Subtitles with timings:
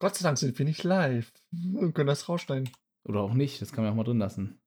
[0.00, 1.32] Gott sei Dank sind wir nicht live.
[1.52, 2.68] Wir können das rausschneiden.
[3.04, 4.58] Oder auch nicht, das kann man auch mal drin lassen.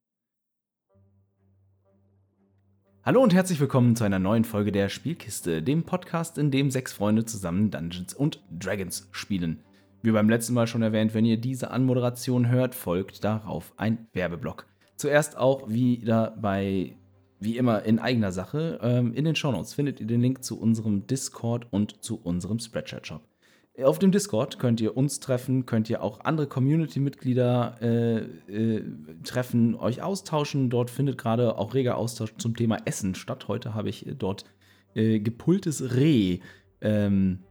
[3.04, 6.94] Hallo und herzlich willkommen zu einer neuen Folge der Spielkiste, dem Podcast, in dem sechs
[6.94, 9.64] Freunde zusammen Dungeons und Dragons spielen.
[10.02, 14.66] Wie beim letzten Mal schon erwähnt, wenn ihr diese Anmoderation hört, folgt darauf ein Werbeblock.
[14.96, 16.96] Zuerst auch wieder bei,
[17.42, 18.80] wie immer, in eigener Sache.
[18.82, 23.22] Ähm, in den Shownotes findet ihr den Link zu unserem Discord und zu unserem Spreadshirt-Shop.
[23.84, 28.18] Auf dem Discord könnt ihr uns treffen, könnt ihr auch andere Community-Mitglieder äh,
[28.52, 28.84] äh,
[29.24, 30.72] treffen, euch austauschen.
[30.72, 33.48] Dort findet gerade auch reger Austausch zum Thema Essen statt.
[33.48, 34.46] Heute habe ich dort
[34.96, 36.40] äh, gepultes Reh
[36.82, 37.44] ähm,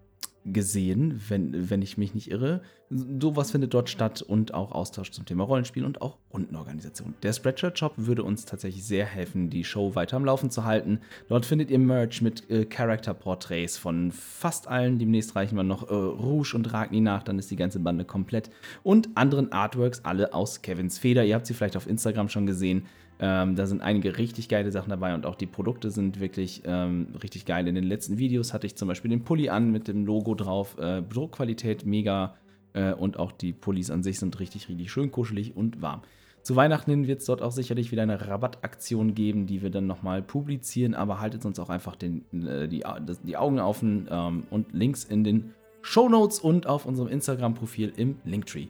[0.52, 2.62] gesehen, wenn, wenn ich mich nicht irre.
[2.88, 7.14] Sowas findet dort statt und auch Austausch zum Thema Rollenspiel und auch Rundenorganisation.
[7.22, 11.00] Der Spreadshirt Shop würde uns tatsächlich sehr helfen, die Show weiter am Laufen zu halten.
[11.28, 15.00] Dort findet ihr Merch mit äh, Character Portraits von fast allen.
[15.00, 18.50] Demnächst reichen wir noch äh, Rouge und Ragni nach, dann ist die ganze Bande komplett.
[18.84, 21.24] Und anderen Artworks, alle aus Kevins Feder.
[21.24, 22.86] Ihr habt sie vielleicht auf Instagram schon gesehen.
[23.18, 27.08] Ähm, da sind einige richtig geile Sachen dabei und auch die Produkte sind wirklich ähm,
[27.22, 27.66] richtig geil.
[27.66, 30.76] In den letzten Videos hatte ich zum Beispiel den Pulli an mit dem Logo drauf.
[30.78, 32.34] Äh, Druckqualität mega
[32.74, 36.02] äh, und auch die Pullis an sich sind richtig, richtig schön kuschelig und warm.
[36.42, 40.22] Zu Weihnachten wird es dort auch sicherlich wieder eine Rabattaktion geben, die wir dann nochmal
[40.22, 42.84] publizieren, aber haltet uns auch einfach den, äh, die,
[43.24, 48.18] die, Augen offen ähm, und Links in den Show Notes und auf unserem Instagram-Profil im
[48.24, 48.68] Linktree.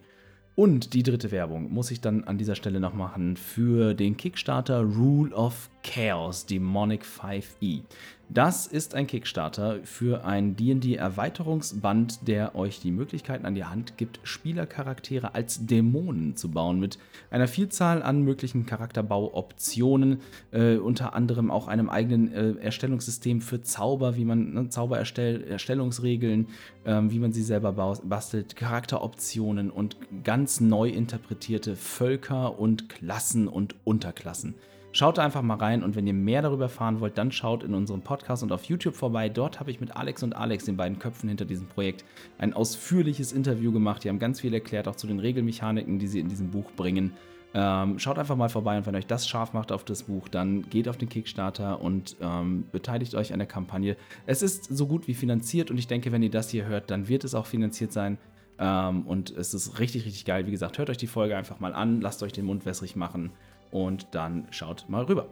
[0.57, 4.81] Und die dritte Werbung muss ich dann an dieser Stelle noch machen für den Kickstarter
[4.81, 7.83] Rule of Chaos Demonic 5e.
[8.29, 14.19] Das ist ein Kickstarter für ein DD-Erweiterungsband, der euch die Möglichkeiten an die Hand gibt,
[14.25, 16.99] Spielercharaktere als Dämonen zu bauen, mit
[17.31, 20.19] einer Vielzahl an möglichen Charakterbauoptionen,
[20.51, 26.49] äh, unter anderem auch einem eigenen äh, Erstellungssystem für Zauber, wie man ne, Zaubererstellungsregeln,
[26.83, 33.77] äh, wie man sie selber bastelt, Charakteroptionen und ganz neu interpretierte Völker und Klassen und
[33.85, 34.57] Unterklassen.
[34.97, 37.75] Schaut da einfach mal rein und wenn ihr mehr darüber erfahren wollt, dann schaut in
[37.75, 39.29] unserem Podcast und auf YouTube vorbei.
[39.29, 42.07] Dort habe ich mit Alex und Alex, den beiden Köpfen hinter diesem Projekt,
[42.39, 44.05] ein ausführliches Interview gemacht.
[44.05, 47.13] Die haben ganz viel erklärt, auch zu den Regelmechaniken, die sie in diesem Buch bringen.
[47.53, 50.63] Ähm, schaut einfach mal vorbei und wenn euch das scharf macht auf das Buch, dann
[50.71, 53.99] geht auf den Kickstarter und ähm, beteiligt euch an der Kampagne.
[54.25, 57.07] Es ist so gut wie finanziert und ich denke, wenn ihr das hier hört, dann
[57.07, 58.17] wird es auch finanziert sein.
[58.59, 60.47] Ähm, und es ist richtig, richtig geil.
[60.47, 63.31] Wie gesagt, hört euch die Folge einfach mal an, lasst euch den Mund wässrig machen
[63.71, 65.29] und dann schaut mal rüber.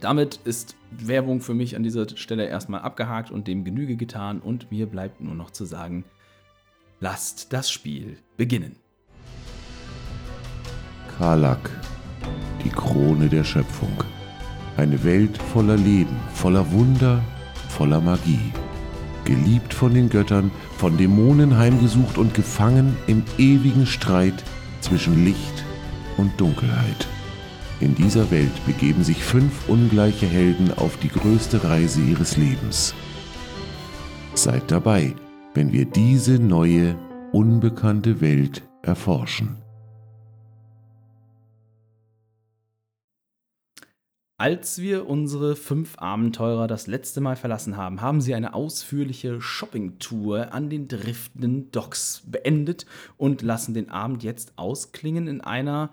[0.00, 4.70] Damit ist Werbung für mich an dieser Stelle erstmal abgehakt und dem Genüge getan und
[4.70, 6.04] mir bleibt nur noch zu sagen,
[7.00, 8.76] lasst das Spiel beginnen.
[11.18, 11.70] Karlak,
[12.64, 13.92] die Krone der Schöpfung.
[14.76, 17.20] Eine Welt voller Leben, voller Wunder,
[17.68, 18.52] voller Magie.
[19.24, 24.44] Geliebt von den Göttern, von Dämonen heimgesucht und gefangen im ewigen Streit
[24.80, 25.64] zwischen Licht
[26.16, 27.08] und Dunkelheit.
[27.80, 32.92] In dieser Welt begeben sich fünf ungleiche Helden auf die größte Reise ihres Lebens.
[34.34, 35.14] Seid dabei,
[35.54, 36.98] wenn wir diese neue,
[37.32, 39.58] unbekannte Welt erforschen.
[44.40, 50.52] Als wir unsere fünf Abenteurer das letzte Mal verlassen haben, haben sie eine ausführliche Shoppingtour
[50.52, 55.90] an den driftenden Docks beendet und lassen den Abend jetzt ausklingen in einer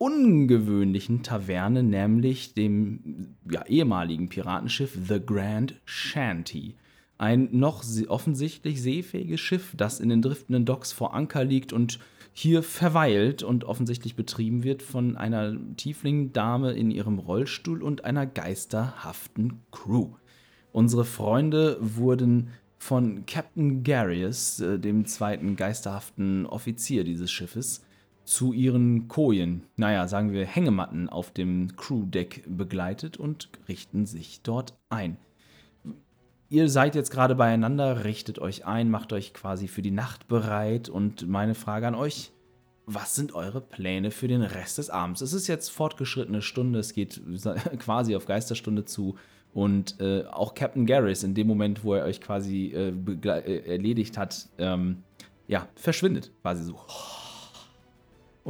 [0.00, 6.76] ungewöhnlichen Taverne, nämlich dem ja, ehemaligen Piratenschiff The Grand Shanty.
[7.18, 11.98] Ein noch offensichtlich seefähiges Schiff, das in den driftenden Docks vor Anker liegt und
[12.32, 19.60] hier verweilt und offensichtlich betrieben wird von einer Tiefling-Dame in ihrem Rollstuhl und einer geisterhaften
[19.70, 20.12] Crew.
[20.72, 27.84] Unsere Freunde wurden von Captain Garius, äh, dem zweiten geisterhaften Offizier dieses Schiffes,
[28.24, 34.74] zu ihren Kojen, naja, sagen wir Hängematten auf dem Crewdeck begleitet und richten sich dort
[34.88, 35.16] ein.
[36.48, 40.88] Ihr seid jetzt gerade beieinander, richtet euch ein, macht euch quasi für die Nacht bereit
[40.88, 42.32] und meine Frage an euch,
[42.86, 45.20] was sind eure Pläne für den Rest des Abends?
[45.20, 47.20] Es ist jetzt fortgeschrittene Stunde, es geht
[47.78, 49.16] quasi auf Geisterstunde zu
[49.52, 52.92] und äh, auch Captain Garris in dem Moment, wo er euch quasi äh,
[53.22, 55.04] äh erledigt hat, ähm,
[55.46, 56.76] ja, verschwindet quasi so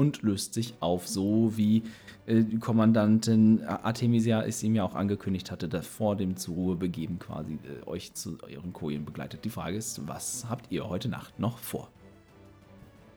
[0.00, 1.82] und löst sich auf, so wie
[2.26, 6.76] äh, die Kommandantin Artemisia es ihm ja auch angekündigt hatte, dass vor dem zur Ruhe
[6.76, 9.44] begeben quasi äh, euch zu euren Kojen begleitet.
[9.44, 11.91] Die Frage ist, was habt ihr heute Nacht noch vor?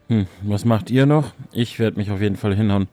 [0.10, 1.34] Hm, was macht ihr noch?
[1.54, 2.90] Ich werde mich auf jeden Fall hinhauen.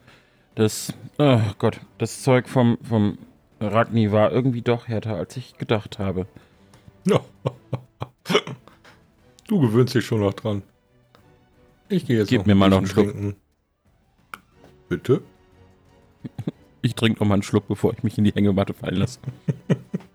[0.54, 3.18] Das, oh Gott, das Zeug vom, vom
[3.60, 6.26] Ragni war irgendwie doch härter, als ich gedacht habe.
[9.48, 10.62] du gewöhnst dich schon noch dran.
[11.88, 13.10] Ich gehe jetzt Gib noch mir mal noch einen Schluck.
[13.10, 13.34] trinken.
[14.90, 15.22] Bitte?
[16.82, 19.18] Ich trinke noch mal einen Schluck, bevor ich mich in die Hängematte fallen lasse.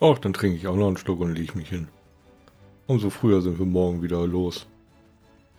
[0.00, 1.88] Ach, dann trinke ich auch noch einen Schluck und lege mich hin.
[2.86, 4.68] Umso früher sind wir morgen wieder los.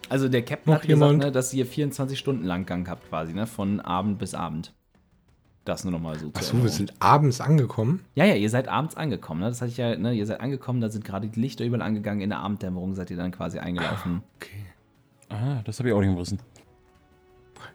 [0.08, 1.24] Also der Captain Noch hat gesagt, jemand?
[1.26, 3.46] ne, dass ihr 24 Stunden lang Gang habt quasi, ne?
[3.46, 4.74] Von Abend bis Abend.
[5.66, 6.32] Das nur noch mal so.
[6.34, 8.06] Achso, wir sind abends angekommen.
[8.16, 9.50] Ja, ja, ihr seid abends angekommen, ne?
[9.50, 10.14] Das hatte ich ja, ne?
[10.14, 12.22] Ihr seid angekommen, da sind gerade die Lichter überall angegangen.
[12.22, 14.24] In der Abenddämmerung seid ihr dann quasi eingelaufen.
[14.38, 14.64] Okay.
[15.34, 16.40] Ah, das habe ich auch nicht umrissen.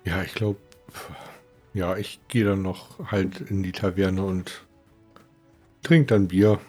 [0.04, 0.60] Ja, ich glaube,
[1.74, 4.64] ja, ich gehe dann noch halt in die Taverne und
[5.82, 6.60] trink dann Bier.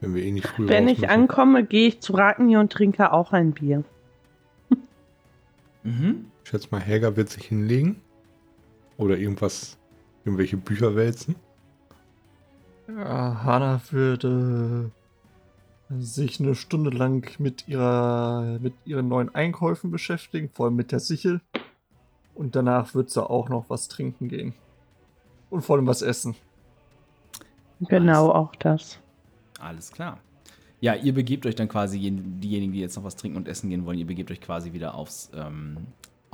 [0.00, 3.32] Wenn wir eh nicht früh Wenn ich ankomme, gehe ich zu Ragni und trinke auch
[3.32, 3.84] ein Bier.
[5.82, 6.26] Mhm.
[6.42, 8.02] Ich schätze mal, Helga wird sich hinlegen.
[8.98, 9.78] Oder irgendwas,
[10.24, 11.36] irgendwelche Bücher wälzen.
[12.88, 14.90] Ja, Hanna würde
[15.88, 21.00] sich eine Stunde lang mit ihrer mit ihren neuen Einkäufen beschäftigen, vor allem mit der
[21.00, 21.40] Sichel.
[22.34, 24.52] Und danach wird sie auch noch was trinken gehen.
[25.48, 26.34] Und vor allem was essen.
[27.80, 28.98] Genau, auch das.
[29.60, 30.18] Alles klar.
[30.80, 33.70] Ja, ihr begebt euch dann quasi, jen- diejenigen, die jetzt noch was trinken und essen
[33.70, 35.78] gehen wollen, ihr begebt euch quasi wieder aufs, ähm,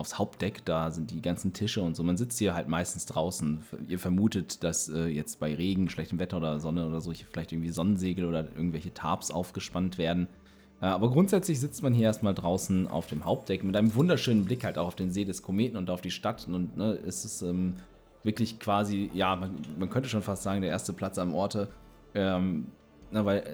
[0.03, 0.65] aufs Hauptdeck.
[0.65, 2.03] Da sind die ganzen Tische und so.
[2.03, 3.63] Man sitzt hier halt meistens draußen.
[3.89, 7.53] Ihr vermutet, dass äh, jetzt bei Regen, schlechtem Wetter oder Sonne oder so hier vielleicht
[7.53, 10.27] irgendwie Sonnensegel oder irgendwelche Tarps aufgespannt werden.
[10.81, 14.65] Äh, aber grundsätzlich sitzt man hier erstmal draußen auf dem Hauptdeck mit einem wunderschönen Blick
[14.65, 16.47] halt auch auf den See des Kometen und auf die Stadt.
[16.49, 17.77] Und ne, es ist ähm,
[18.25, 21.69] wirklich quasi, ja, man, man könnte schon fast sagen, der erste Platz am Orte.
[22.15, 22.67] Ähm,
[23.13, 23.45] na, weil äh,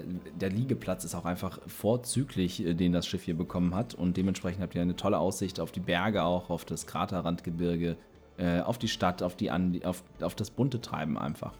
[0.40, 3.94] der Liegeplatz ist auch einfach vorzüglich, äh, den das Schiff hier bekommen hat.
[3.94, 7.96] Und dementsprechend habt ihr eine tolle Aussicht auf die Berge auch, auf das Kraterrandgebirge,
[8.38, 11.52] äh, auf die Stadt, auf, die An auf, auf das bunte Treiben einfach.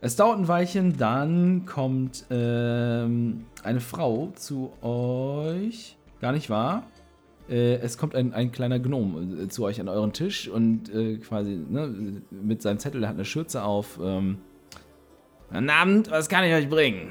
[0.00, 5.98] Es dauert ein Weilchen, dann kommt ähm, eine Frau zu euch.
[6.20, 6.84] Gar nicht wahr?
[7.50, 11.60] Äh, es kommt ein, ein kleiner Gnom zu euch an euren Tisch und äh, quasi
[11.68, 13.98] ne, mit seinem Zettel, der hat eine Schürze auf.
[14.02, 14.38] Ähm,
[15.52, 17.10] Guten Abend, was kann ich euch bringen?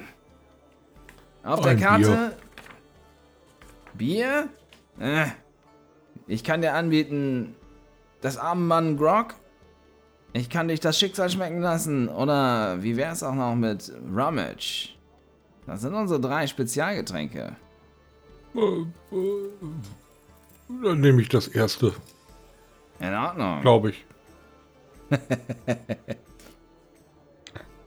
[1.44, 2.36] Auf der Karte.
[3.94, 4.50] Bier?
[5.00, 5.26] Äh,
[6.28, 7.56] ich kann dir anbieten,
[8.22, 9.36] das Armenmann Grog.
[10.34, 12.08] Ich kann dich das Schicksal schmecken lassen.
[12.08, 14.90] Oder wie wär's auch noch mit Rummage?
[15.66, 17.56] Das sind unsere drei Spezialgetränke.
[18.54, 18.94] Dann
[21.00, 21.94] nehme ich das erste,
[23.00, 23.62] In Ordnung.
[23.62, 24.06] glaube ich.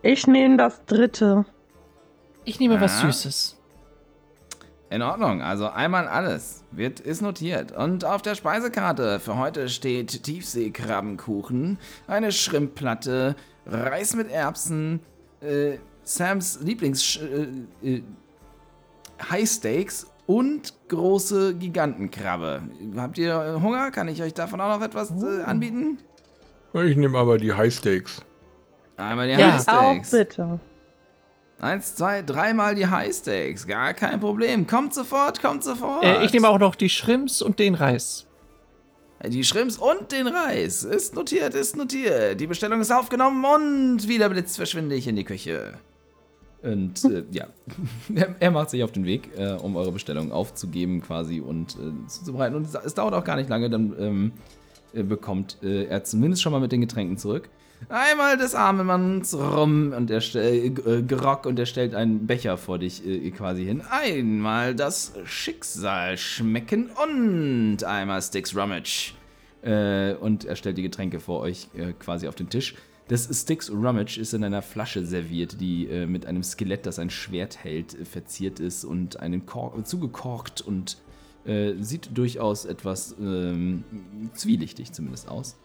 [0.03, 1.45] Ich nehme das dritte.
[2.45, 3.57] Ich nehme was Süßes.
[4.91, 6.65] In Ordnung, also einmal alles.
[6.71, 7.73] Wird, ist notiert.
[7.73, 13.35] Und auf der Speisekarte für heute steht Tiefseekrabbenkuchen, eine Schrimpplatte,
[13.65, 15.01] Reis mit Erbsen,
[15.41, 17.47] äh, Sams Lieblings äh,
[17.89, 18.03] äh,
[19.31, 22.63] Highsteaks und große Gigantenkrabbe.
[22.97, 23.91] Habt ihr Hunger?
[23.93, 25.99] Kann ich euch davon auch noch etwas äh, anbieten?
[26.75, 28.23] Ich nehme aber die High Steaks.
[28.97, 29.57] Einmal die Ja.
[29.67, 30.11] Auch Highsteaks.
[30.11, 30.61] bitte.
[31.63, 33.69] Eins, zwei, dreimal die Highsteaks.
[33.69, 34.67] Gar kein Problem.
[34.67, 36.03] Kommt sofort, kommt sofort.
[36.03, 38.27] Äh, ich nehme auch noch die Shrimps und den Reis.
[39.25, 40.83] Die Shrimps und den Reis.
[40.83, 42.41] Ist notiert, ist notiert.
[42.41, 45.75] Die Bestellung ist aufgenommen und wieder Blitz verschwinde ich in die Küche.
[46.65, 47.47] Und äh, ja,
[48.15, 52.09] er, er macht sich auf den Weg, äh, um eure Bestellung aufzugeben quasi und äh,
[52.09, 52.57] zuzubereiten.
[52.57, 54.33] Und es, es dauert auch gar nicht lange, dann ähm,
[54.95, 57.49] äh, bekommt äh, er zumindest schon mal mit den Getränken zurück.
[57.89, 62.57] Einmal des armen Manns rum und er stellt äh, Gerock und er stellt einen Becher
[62.57, 63.83] vor dich äh, quasi hin.
[63.91, 69.15] Einmal das Schicksal schmecken und einmal Sticks Rummage.
[69.63, 72.75] Äh, und er stellt die Getränke vor euch äh, quasi auf den Tisch.
[73.09, 77.11] Das Sticks Rummage ist in einer Flasche serviert, die äh, mit einem Skelett, das ein
[77.11, 80.99] Schwert hält, äh, verziert ist und einen Kork zugekorkt und
[81.45, 83.85] äh, sieht durchaus etwas ähm,
[84.35, 85.57] zwielichtig zumindest aus.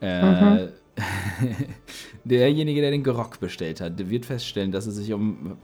[0.00, 0.68] Äh,
[2.24, 5.56] derjenige, der den Gerock bestellt hat, wird feststellen, dass es sich um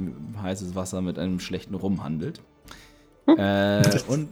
[0.42, 2.40] heißes Wasser mit einem schlechten Rum handelt.
[3.26, 4.28] äh, und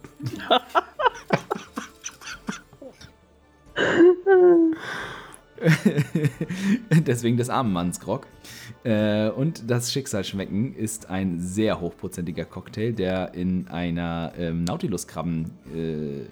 [7.07, 8.27] Deswegen des armen Manns Grog.
[8.83, 16.23] Äh, und das Schicksalschmecken ist ein sehr hochprozentiger Cocktail, der in einer ähm, Nautilus-Krabben, äh,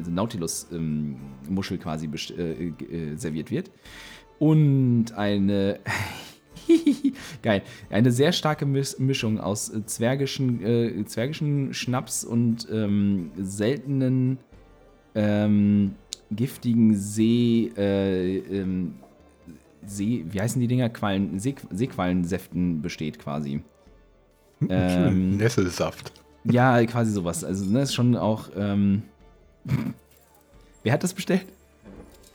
[0.00, 3.70] also Nautilus-Muschel quasi best- äh, äh, serviert wird.
[4.38, 5.78] Und eine.
[7.42, 7.62] Geil.
[7.90, 14.38] Eine sehr starke Mis Mischung aus äh, zwergischen, äh, zwergischen Schnaps und ähm, seltenen
[15.14, 15.92] ähm,
[16.30, 18.94] giftigen See, äh, ähm,
[19.86, 20.90] See, wie heißen die Dinger?
[20.90, 23.62] Quallen, See, Seequallensäften besteht quasi.
[24.68, 26.12] Ähm, Nesselsaft.
[26.44, 27.42] Ja, quasi sowas.
[27.44, 28.50] Also, ne, ist schon auch.
[28.56, 29.02] Ähm,
[30.82, 31.46] Wer hat das bestellt?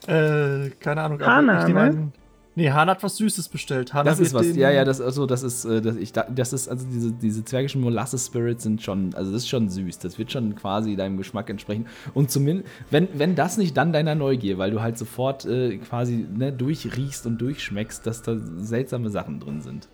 [0.07, 1.19] Äh, keine Ahnung.
[1.67, 1.81] nehme ne?
[1.89, 2.13] an-
[2.57, 3.93] Nee, Hana hat was Süßes bestellt.
[3.93, 4.55] Hana Das ist was.
[4.55, 7.43] Ja, ja, das, also, das ist, äh, das, ich, da- das ist, also diese, diese
[7.43, 9.99] zwergischen Molasses-Spirits sind schon, also das ist schon süß.
[9.99, 11.85] Das wird schon quasi deinem Geschmack entsprechen.
[12.13, 16.25] Und zumindest, wenn, wenn das nicht, dann deiner Neugier, weil du halt sofort äh, quasi
[16.33, 19.89] ne, durchriechst und durchschmeckst, dass da seltsame Sachen drin sind.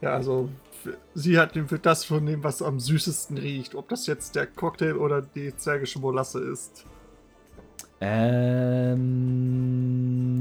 [0.00, 0.48] Ja, also
[1.14, 3.74] sie hat wird das von dem, was am süßesten riecht.
[3.74, 6.86] Ob das jetzt der Cocktail oder die zwergische Molasse ist.
[8.02, 8.96] Ähm,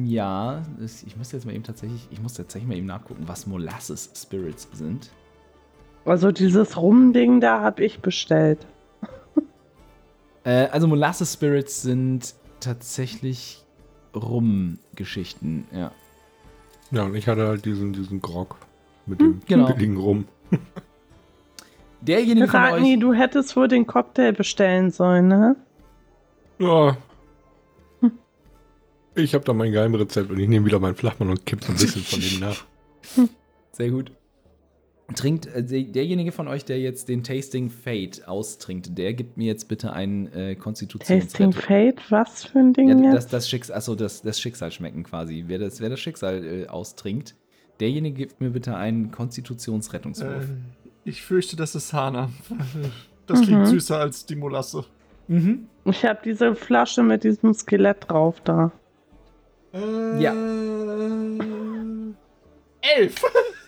[0.06, 0.64] ja,
[1.06, 4.70] ich muss jetzt mal eben tatsächlich, ich muss tatsächlich mal eben nachgucken, was Molasses Spirits
[4.74, 5.12] sind.
[6.06, 8.66] Also dieses Rum-Ding da habe ich bestellt.
[10.46, 13.66] Äh, also Molasses Spirits sind tatsächlich
[14.16, 15.92] Rum-Geschichten, ja.
[16.92, 18.56] Ja, und ich hatte halt diesen, diesen Grog
[19.10, 19.68] mit dem genau.
[19.74, 20.26] billigen rum.
[22.02, 23.00] Derjenige von Ragni, euch.
[23.00, 25.56] du hättest wohl den Cocktail bestellen sollen, ne?
[26.60, 26.98] Ja.
[29.16, 31.78] Ich habe da mein Geheimrezept und ich nehme wieder meinen Flachmann und kipp so ein
[31.78, 32.66] bisschen von dem nach.
[33.74, 34.12] Sehr gut.
[35.16, 39.48] Trinkt, äh, der- derjenige von euch, der jetzt den Tasting Fate austrinkt, der gibt mir
[39.48, 41.54] jetzt bitte einen äh, Tasting Konstitutionsrettung.
[41.54, 45.46] Fate, was für ein Ding Ja, das, das Schicksal, achso, das, das Schicksal schmecken quasi.
[45.48, 47.36] Wer das, wer das Schicksal äh, austrinkt,
[47.80, 50.44] derjenige gibt mir bitte einen Konstitutionsrettungswurf.
[50.44, 50.48] Äh,
[51.06, 52.30] ich fürchte, das ist Hana.
[53.28, 53.66] Das klingt Mhm.
[53.68, 54.86] süßer als die Molasse.
[55.28, 55.68] Mhm.
[55.86, 58.72] Ich habe diese Flasche mit diesem Skelett drauf da.
[60.18, 60.34] Ja.
[62.82, 63.22] Elf!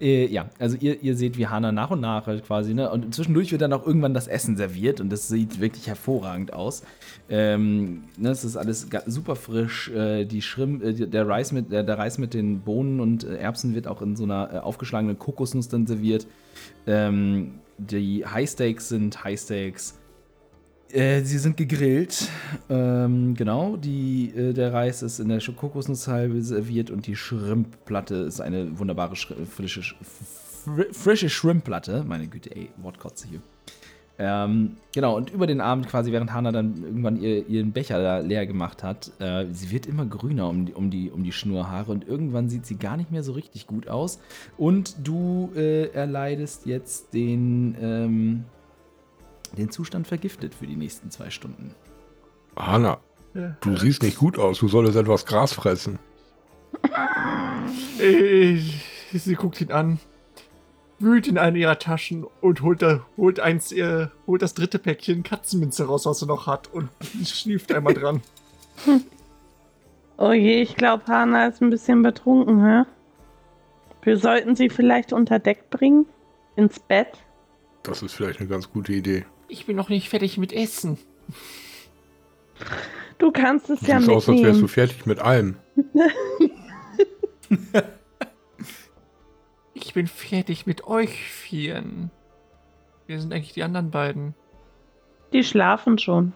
[0.00, 2.90] Äh, ja, also ihr, ihr seht, wie Hana nach und nach halt quasi, ne?
[2.90, 6.82] Und zwischendurch wird dann auch irgendwann das Essen serviert und das sieht wirklich hervorragend aus.
[7.28, 9.90] Ähm, ne, es ist alles super frisch.
[9.90, 13.36] Äh, die Schrimp, äh, der, Reis mit, der, der Reis mit den Bohnen und äh,
[13.36, 16.26] Erbsen wird auch in so einer äh, aufgeschlagenen Kokosnuss dann serviert.
[16.86, 19.99] Ähm, die Highsteaks sind Highsteaks.
[20.92, 22.28] Äh, sie sind gegrillt.
[22.68, 28.40] Ähm, genau, die, äh, der Reis ist in der Kokosnusshalbe serviert und die Shrimpplatte ist
[28.40, 32.04] eine wunderbare Sch frische, Sch- fr frische Shrimpplatte.
[32.06, 33.40] Meine Güte, ey, Wortkotze hier.
[34.22, 38.18] Ähm, genau, und über den Abend quasi, während Hannah dann irgendwann ihr, ihren Becher da
[38.18, 41.90] leer gemacht hat, äh, sie wird immer grüner um die, um, die, um die Schnurhaare
[41.90, 44.20] und irgendwann sieht sie gar nicht mehr so richtig gut aus.
[44.58, 48.44] Und du äh, erleidest jetzt den, ähm,
[49.56, 51.74] den Zustand vergiftet für die nächsten zwei Stunden.
[52.56, 52.98] Hanna,
[53.34, 53.56] Ja.
[53.60, 54.58] du siehst nicht gut aus.
[54.58, 55.98] Du solltest etwas Gras fressen.
[57.98, 59.98] Ich, sie guckt ihn an,
[60.98, 65.22] wühlt in eine ihrer Taschen und holt, da, holt, eins, ihr, holt das dritte Päckchen
[65.22, 66.88] Katzenminze raus, was sie noch hat und
[67.24, 68.22] schnieft einmal dran.
[70.16, 72.82] Oh je, ich glaube, Hana ist ein bisschen betrunken, hä?
[74.02, 76.06] Wir sollten sie vielleicht unter Deck bringen?
[76.56, 77.08] Ins Bett?
[77.82, 79.24] Das ist vielleicht eine ganz gute Idee.
[79.50, 80.98] Ich bin noch nicht fertig mit Essen.
[83.18, 84.68] Du kannst es Du ja siehst aus, als wärst du mitnehmen.
[84.68, 85.56] fertig mit allem.
[89.74, 92.10] Ich bin fertig mit euch vieren.
[93.06, 94.34] Wir sind eigentlich die anderen beiden.
[95.32, 96.32] Die schlafen schon.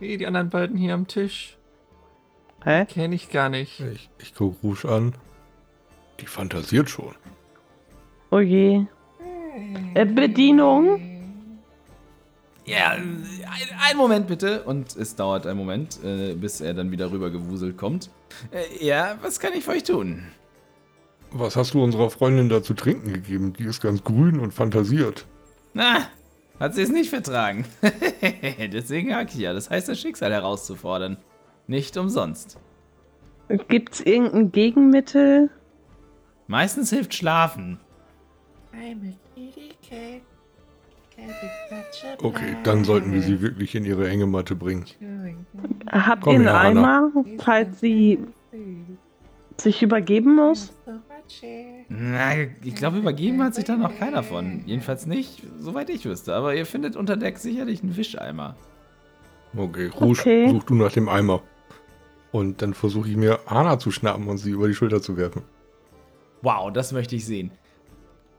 [0.00, 1.56] Nee, die anderen beiden hier am Tisch.
[2.64, 2.84] Hä?
[2.86, 3.80] Kenne ich gar nicht.
[3.80, 5.14] Ich, ich gucke Rouge an.
[6.20, 7.14] Die fantasiert schon.
[8.30, 8.84] Oh je.
[9.94, 11.11] Äh, Bedienung?
[12.64, 13.26] Ja, ein,
[13.80, 14.62] ein Moment bitte.
[14.62, 18.10] Und es dauert einen Moment, äh, bis er dann wieder rübergewuselt kommt.
[18.50, 20.24] Äh, ja, was kann ich für euch tun?
[21.32, 23.52] Was hast du unserer Freundin da zu trinken gegeben?
[23.54, 25.26] Die ist ganz grün und fantasiert.
[25.72, 26.08] Na,
[26.60, 27.64] hat sie es nicht vertragen.
[28.72, 29.52] Deswegen hake ich ja.
[29.52, 31.16] Das heißt, das Schicksal herauszufordern.
[31.66, 32.58] Nicht umsonst.
[33.68, 35.50] Gibt's irgendein Gegenmittel?
[36.46, 37.80] Meistens hilft Schlafen.
[42.22, 44.84] Okay, dann sollten wir sie wirklich in ihre Hängematte bringen.
[45.90, 46.78] Habt Komm ihr einen.
[46.78, 48.18] Eimer, falls sie
[49.58, 50.72] sich übergeben muss?
[51.88, 54.62] Na, ich glaube, übergeben hat sich da noch keiner von.
[54.66, 56.34] Jedenfalls nicht, soweit ich wüsste.
[56.34, 58.56] Aber ihr findet unter Deck sicherlich einen Wischeimer.
[59.56, 60.48] Okay, Rouge, Okay.
[60.48, 61.42] such du nach dem Eimer.
[62.32, 65.42] Und dann versuche ich mir Hana zu schnappen und sie über die Schulter zu werfen.
[66.40, 67.50] Wow, das möchte ich sehen.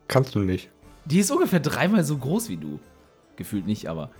[0.07, 0.69] Kannst du nicht.
[1.05, 2.79] Die ist ungefähr dreimal so groß wie du.
[3.35, 4.11] Gefühlt nicht, aber.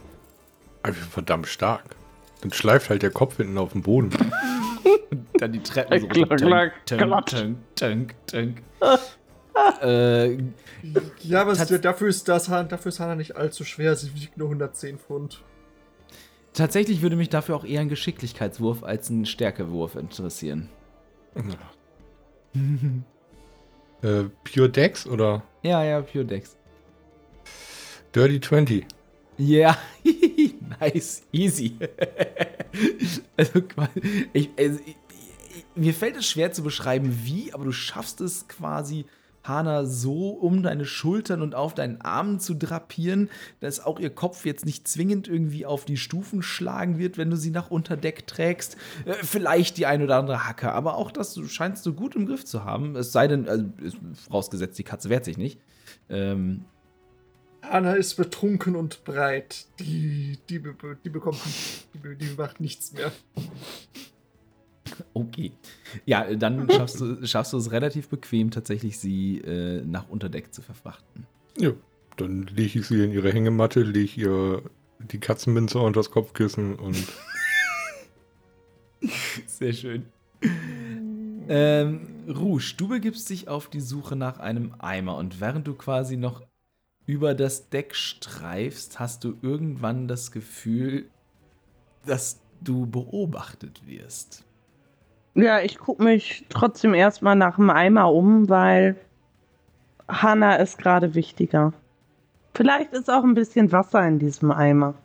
[0.83, 1.95] Wir sind verdammt stark.
[2.41, 4.09] Dann schleift halt der Kopf hinten auf den Boden.
[5.37, 6.07] Dann die Treppen so.
[6.07, 8.61] Klack, klack, tönk, tönk, tönk, tönk.
[9.81, 10.37] äh,
[11.21, 13.95] Ja, aber es, dafür, ist das, dafür ist Hannah nicht allzu schwer.
[13.95, 15.41] Sie wiegt nur 110 Pfund.
[16.53, 20.69] tatsächlich würde mich dafür auch eher ein Geschicklichkeitswurf als ein Stärkewurf interessieren.
[24.03, 26.57] Äh, Pure Dex oder Ja, ja, Pure Dex.
[28.15, 28.85] Dirty 20?
[29.37, 29.77] Ja,
[30.79, 31.75] nice, easy.
[33.37, 33.63] also,
[34.33, 34.95] ich, also ich,
[35.49, 39.05] ich, mir fällt es schwer zu beschreiben, wie, aber du schaffst es quasi,
[39.43, 43.29] Hana so um deine Schultern und auf deinen Armen zu drapieren,
[43.59, 47.35] dass auch ihr Kopf jetzt nicht zwingend irgendwie auf die Stufen schlagen wird, wenn du
[47.35, 48.77] sie nach Unterdeck trägst.
[49.05, 52.45] Äh, vielleicht die ein oder andere Hacke, aber auch das scheinst du gut im Griff
[52.45, 52.95] zu haben.
[52.95, 53.65] Es sei denn, also,
[54.27, 55.59] vorausgesetzt, die Katze wehrt sich nicht.
[56.09, 56.65] Ähm,
[57.69, 59.65] Anna ist betrunken und breit.
[59.79, 60.61] Die, die,
[61.03, 61.39] die bekommt,
[61.93, 63.11] die, die macht nichts mehr.
[65.13, 65.51] Okay.
[66.05, 70.61] Ja, dann schaffst du, schaffst du es relativ bequem, tatsächlich sie äh, nach Unterdeck zu
[70.61, 71.25] verfrachten.
[71.57, 71.71] Ja.
[72.17, 74.61] Dann lege ich sie in ihre Hängematte, lege ihr
[74.99, 77.07] die Katzenminze unter das Kopfkissen und
[79.47, 80.05] Sehr schön.
[81.49, 86.17] ähm, Rouge, du begibst dich auf die Suche nach einem Eimer und während du quasi
[86.17, 86.41] noch
[87.05, 91.09] über das Deck streifst, hast du irgendwann das Gefühl,
[92.05, 94.45] dass du beobachtet wirst.
[95.35, 98.97] Ja, ich gucke mich trotzdem erstmal nach dem Eimer um, weil
[100.07, 101.73] Hanna ist gerade wichtiger.
[102.53, 104.95] Vielleicht ist auch ein bisschen Wasser in diesem Eimer.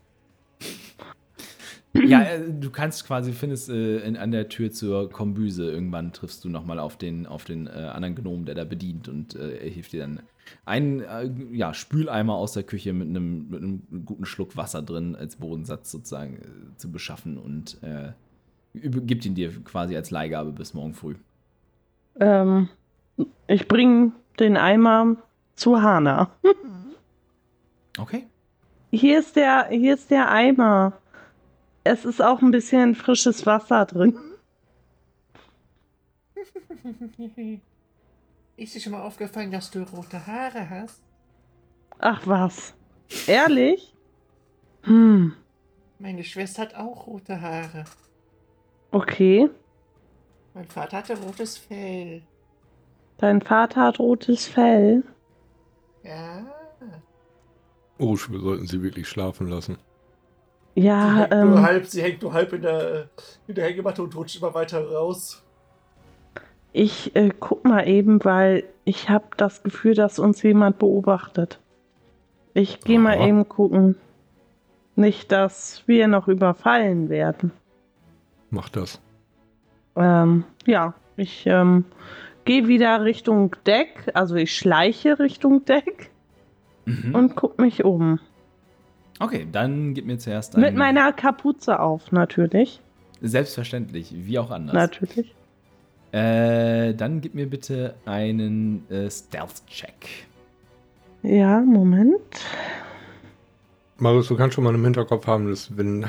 [1.95, 6.45] Ja, äh, du kannst quasi, findest äh, in, an der Tür zur Kombüse, irgendwann triffst
[6.45, 9.71] du nochmal auf den, auf den äh, anderen Gnom, der da bedient und äh, er
[9.71, 10.21] hilft dir dann
[10.65, 15.17] einen äh, ja, Spüleimer aus der Küche mit einem, mit einem guten Schluck Wasser drin
[15.17, 18.13] als Bodensatz sozusagen äh, zu beschaffen und äh,
[18.75, 21.15] gibt ihn dir quasi als Leihgabe bis morgen früh.
[22.21, 22.69] Ähm,
[23.47, 25.17] ich bringe den Eimer
[25.55, 26.31] zu Hanna.
[28.01, 28.29] Okay.
[28.93, 30.93] Hier ist der, hier ist der Eimer.
[31.83, 34.17] Es ist auch ein bisschen frisches Wasser drin.
[38.59, 41.03] Ist dir schon mal aufgefallen, dass du rote Haare hast?
[42.01, 42.75] Ach was.
[43.27, 43.95] Ehrlich?
[44.83, 45.35] Hm,
[45.99, 47.85] Meine Schwester hat auch rote Haare.
[48.93, 49.49] okay.
[50.55, 52.23] Mein Vater hatte rotes Fell.
[53.19, 55.05] Dein Vater hat rotes Fell.
[56.03, 56.47] Ja.
[57.99, 59.79] oh, wir sollten sie wirklich schlafen lassen.
[60.75, 63.11] sie, Ja, nur ähm, halb, sie hängt nur halb in der,
[63.47, 65.45] in der Hängematte und rutscht immer weiter raus.
[66.73, 71.59] Ich äh, guck mal eben, weil ich habe das Gefühl, dass uns jemand beobachtet.
[72.55, 73.97] Ich gehe mal eben gucken.
[74.97, 77.53] Nicht, dass wir noch überfallen werden.
[78.51, 79.01] Mach das.
[79.95, 81.85] Ähm, ja, ich ähm,
[82.45, 86.11] gehe wieder Richtung Deck, also ich schleiche Richtung Deck
[86.87, 87.15] Mhm.
[87.15, 88.19] und guck mich um.
[89.21, 92.81] Okay, dann gib mir zuerst Mit einen- meiner Kapuze auf, natürlich.
[93.21, 94.75] Selbstverständlich, wie auch anders.
[94.75, 95.35] Natürlich.
[96.13, 100.27] Äh, dann gib mir bitte einen äh, Stealth-Check.
[101.23, 102.21] Ja, Moment.
[103.99, 106.07] Marius, du kannst schon mal im Hinterkopf haben, dass wenn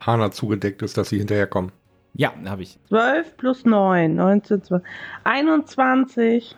[0.00, 1.70] Hana zugedeckt ist, dass sie hinterherkommen.
[2.14, 2.78] Ja, habe ich.
[2.88, 4.82] 12 plus 9, 19, 12.
[5.24, 6.56] 21.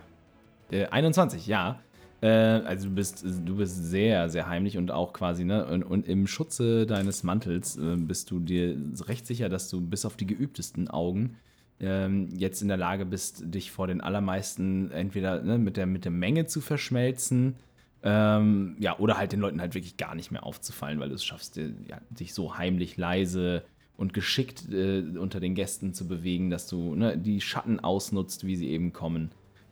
[0.71, 1.81] Äh, 21, ja.
[2.23, 5.67] Äh, also du bist, du bist sehr, sehr heimlich und auch quasi, ne?
[5.67, 8.77] Und, und im Schutze deines Mantels äh, bist du dir
[9.09, 11.37] recht sicher, dass du bis auf die geübtesten Augen
[11.83, 16.05] ähm, jetzt in der Lage bist, dich vor den allermeisten entweder ne, mit, der, mit
[16.05, 17.57] der Menge zu verschmelzen,
[18.05, 21.25] ähm, ja, oder halt den Leuten halt wirklich gar nicht mehr aufzufallen, weil du es
[21.25, 23.63] schaffst, ja, dich so heimlich leise
[23.97, 28.57] und geschickt äh, unter den Gästen zu bewegen, dass du ne, die Schatten ausnutzt, wie
[28.57, 29.31] sie eben kommen.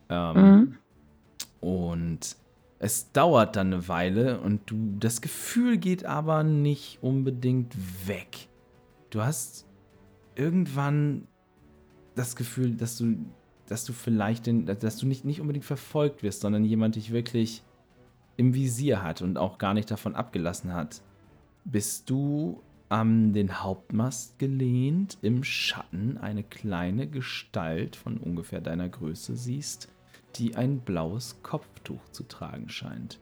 [0.09, 0.77] Ähm, Mhm.
[1.61, 2.35] und
[2.79, 7.75] es dauert dann eine Weile und du das Gefühl geht aber nicht unbedingt
[8.07, 8.47] weg.
[9.11, 9.67] Du hast
[10.35, 11.27] irgendwann
[12.15, 13.17] das Gefühl, dass du,
[13.67, 17.63] dass du vielleicht den, dass du nicht, nicht unbedingt verfolgt wirst, sondern jemand dich wirklich
[18.37, 21.01] im Visier hat und auch gar nicht davon abgelassen hat.
[21.63, 29.37] Bist du an den Hauptmast gelehnt, im Schatten eine kleine Gestalt von ungefähr deiner Größe
[29.37, 29.89] siehst,
[30.35, 33.19] die ein blaues Kopftuch zu tragen scheint.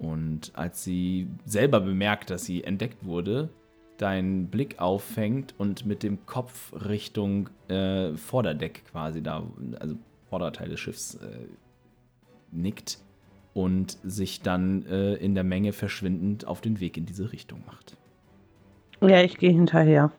[0.00, 3.50] Und als sie selber bemerkt, dass sie entdeckt wurde,
[4.00, 9.42] deinen Blick auffängt und mit dem Kopf Richtung äh, Vorderdeck quasi da,
[9.78, 9.96] also
[10.28, 11.46] Vorderteil des Schiffs äh,
[12.52, 12.98] nickt
[13.52, 17.96] und sich dann äh, in der Menge verschwindend auf den Weg in diese Richtung macht.
[19.00, 20.12] Ja, ich gehe hinterher.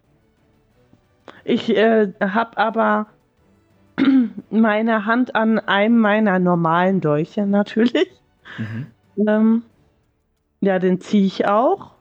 [1.43, 3.07] Ich äh, habe aber
[4.49, 8.09] meine Hand an einem meiner normalen Dolche natürlich.
[8.57, 8.87] Mhm.
[9.27, 9.63] Ähm,
[10.61, 11.91] ja, den ziehe ich auch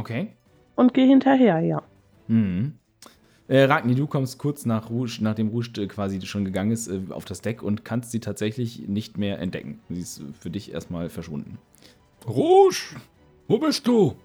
[0.00, 0.32] Okay.
[0.80, 1.82] Und gehe hinterher, ja.
[2.26, 2.74] Mhm.
[3.48, 7.00] Äh, Ragni, du kommst kurz nach Rouge, nachdem Rouge äh, quasi schon gegangen ist, äh,
[7.10, 9.80] auf das Deck und kannst sie tatsächlich nicht mehr entdecken.
[9.88, 11.58] Sie ist für dich erstmal verschwunden.
[12.26, 12.96] Rouge,
[13.48, 14.16] wo bist du?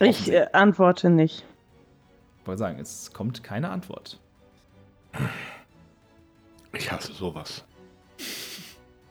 [0.00, 1.44] Ich äh, antworte nicht.
[2.40, 4.20] Ich wollte sagen, es kommt keine Antwort.
[6.72, 7.64] Ich hasse sowas.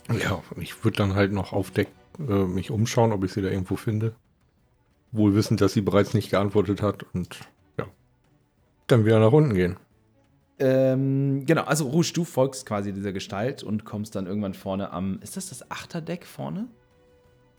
[0.10, 3.50] Ja, ich würde dann halt noch auf Deck äh, mich umschauen, ob ich sie da
[3.50, 4.16] irgendwo finde.
[5.16, 7.40] Wohl wissend, dass sie bereits nicht geantwortet hat und
[7.78, 7.86] ja.
[8.88, 9.78] Dann wieder nach unten gehen.
[10.58, 15.20] Ähm, genau, also Rouge, du folgst quasi dieser Gestalt und kommst dann irgendwann vorne am.
[15.22, 16.68] Ist das das Achterdeck vorne?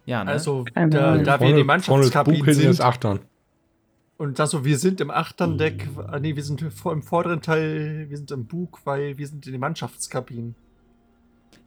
[0.06, 0.30] Ja, ne?
[0.30, 3.20] Also, da, da wir in vorne den das Bug Mannschaftskabinen hinten ist sind Achtern.
[4.16, 8.06] und das so, wir sind im Achterndeck, ah, nee, wir sind vor, im vorderen Teil,
[8.08, 10.54] wir sind im Bug, weil wir sind in den Mannschaftskabinen.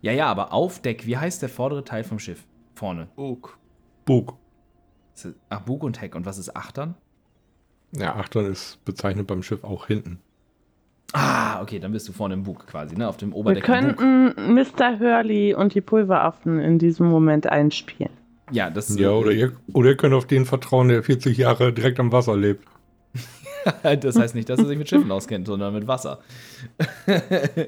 [0.02, 2.46] ja, ja, aber auf Deck, wie heißt der vordere Teil vom Schiff?
[2.74, 3.10] Vorne.
[3.16, 3.60] Bug.
[4.06, 4.36] Bug.
[5.50, 6.16] Ach, Bug und Heck.
[6.16, 6.96] Und was ist Achtern?
[7.92, 10.20] Ja, Achtern ist bezeichnet beim Schiff auch hinten.
[11.14, 13.08] Ah, okay, dann bist du vorne im Bug quasi, ne?
[13.08, 13.66] Auf dem Wir Oberdeck.
[13.66, 13.76] Bug.
[13.76, 15.00] könnten Mr.
[15.00, 18.14] Hurley und die Pulveraffen in diesem Moment einspielen.
[18.52, 22.00] Ja, das Ja, oder ihr, oder ihr könnt auf den vertrauen, der 40 Jahre direkt
[22.00, 22.66] am Wasser lebt.
[23.84, 26.20] das heißt nicht, dass er sich mit Schiffen auskennt, sondern mit Wasser.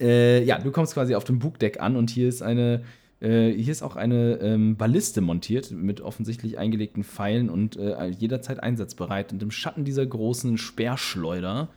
[0.00, 2.82] äh, ja, du kommst quasi auf dem Bugdeck an und hier ist eine,
[3.22, 8.60] äh, hier ist auch eine ähm, Balliste montiert mit offensichtlich eingelegten Pfeilen und äh, jederzeit
[8.60, 9.32] einsatzbereit.
[9.32, 11.68] Und im Schatten dieser großen Speerschleuder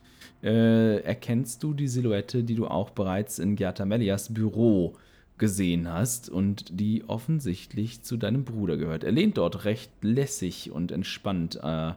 [0.43, 4.93] äh, erkennst du die Silhouette, die du auch bereits in Gerta Melias Büro
[5.37, 9.03] gesehen hast und die offensichtlich zu deinem Bruder gehört.
[9.03, 11.91] Er lehnt dort recht lässig und entspannt äh,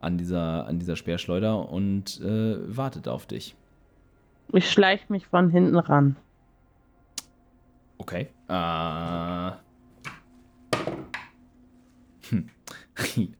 [0.00, 3.54] an, dieser, an dieser Speerschleuder und äh, wartet auf dich.
[4.52, 6.16] Ich schleich mich von hinten ran.
[8.00, 8.28] Okay.
[8.48, 9.50] Äh.
[12.30, 12.48] Hm.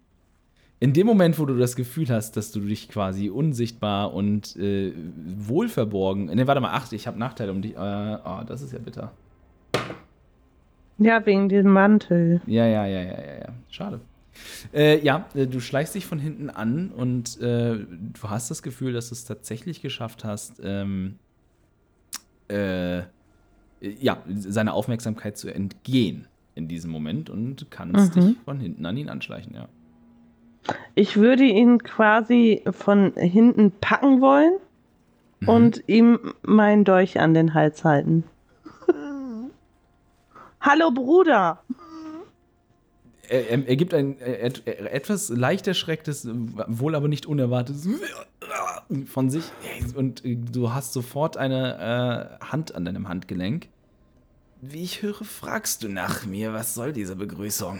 [0.81, 4.93] In dem Moment, wo du das Gefühl hast, dass du dich quasi unsichtbar und äh,
[5.37, 6.27] wohlverborgen.
[6.27, 7.75] Ne, warte mal, ach, ich habe Nachteile um dich.
[7.75, 9.13] Äh, oh, das ist ja bitter.
[10.99, 12.43] Ja, wegen diesem Mantel.
[12.47, 13.49] Ja, ja, ja, ja, ja, ja.
[13.71, 14.01] Schade.
[14.75, 18.93] Äh, ja, äh, du schleichst dich von hinten an und äh, du hast das Gefühl,
[18.93, 21.19] dass du es tatsächlich geschafft hast, ähm,
[22.49, 23.03] äh,
[23.81, 28.21] ja, seiner Aufmerksamkeit zu entgehen in diesem Moment und kannst Mhm.
[28.21, 29.69] dich von hinten an ihn anschleichen, ja.
[30.95, 34.53] Ich würde ihn quasi von hinten packen wollen
[35.41, 35.49] Mhm.
[35.49, 38.25] und ihm meinen Dolch an den Hals halten.
[40.61, 41.61] Hallo Bruder!
[43.31, 46.29] Er, er, er gibt ein äh, etwas leicht erschrecktes,
[46.67, 47.89] wohl aber nicht unerwartetes
[49.07, 49.45] von sich
[49.95, 53.69] und äh, du hast sofort eine äh, Hand an deinem Handgelenk.
[54.61, 57.79] Wie ich höre, fragst du nach mir, was soll diese Begrüßung?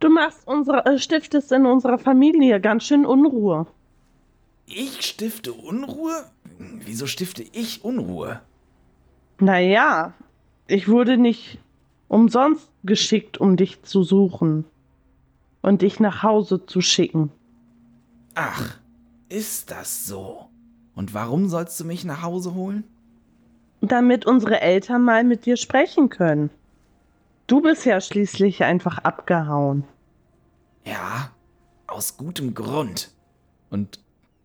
[0.00, 3.68] Du machst unsere, äh, stiftest in unserer Familie ganz schön Unruhe.
[4.66, 6.24] Ich stifte Unruhe?
[6.58, 8.40] Wieso stifte ich Unruhe?
[9.38, 10.12] Naja,
[10.66, 11.58] ich wurde nicht
[12.12, 14.66] umsonst geschickt, um dich zu suchen
[15.62, 17.32] und dich nach Hause zu schicken.
[18.34, 18.78] Ach,
[19.30, 20.48] ist das so?
[20.94, 22.84] Und warum sollst du mich nach Hause holen?
[23.80, 26.50] Damit unsere Eltern mal mit dir sprechen können.
[27.46, 29.84] Du bist ja schließlich einfach abgehauen.
[30.84, 31.30] Ja,
[31.86, 33.10] aus gutem Grund.
[33.70, 34.00] Und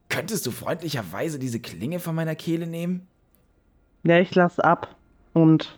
[0.07, 3.07] könntest du freundlicherweise diese Klinge von meiner Kehle nehmen?
[4.03, 4.95] Ja, ich lass ab
[5.33, 5.77] und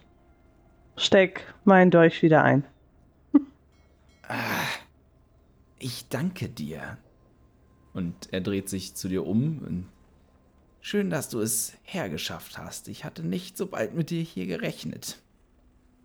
[1.00, 2.66] steck meinen Dolch wieder ein.
[5.80, 6.98] Ich danke dir.
[7.94, 9.88] Und er dreht sich zu dir um.
[10.82, 12.88] Schön, dass du es hergeschafft hast.
[12.88, 15.20] Ich hatte nicht so bald mit dir hier gerechnet.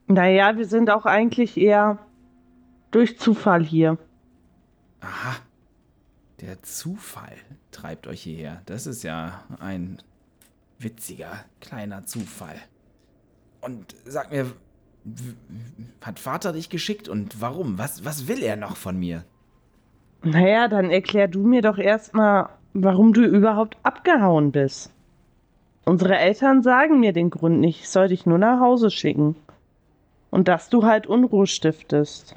[0.07, 1.99] Naja, wir sind auch eigentlich eher
[2.91, 3.99] durch Zufall hier.
[5.01, 5.37] Aha.
[6.41, 7.37] Der Zufall
[7.71, 8.63] treibt euch hierher.
[8.67, 10.03] Das ist ja ein
[10.79, 12.57] witziger kleiner Zufall.
[13.61, 14.53] Und sag mir,
[16.01, 17.79] hat Vater dich geschickt und warum?
[17.79, 19.25] Was, was will er noch von mir?
[20.23, 24.91] Naja, dann erklär du mir doch erstmal, warum du überhaupt abgehauen bist.
[25.85, 27.81] Unsere Eltern sagen mir den Grund nicht.
[27.81, 29.37] Ich soll dich nur nach Hause schicken.
[30.31, 32.35] Und dass du halt Unruhe stiftest.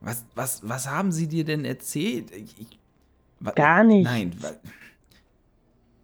[0.00, 2.30] Was, was, was haben sie dir denn erzählt?
[2.32, 2.78] Ich, ich,
[3.54, 4.10] Gar nichts.
[4.10, 4.32] Nein,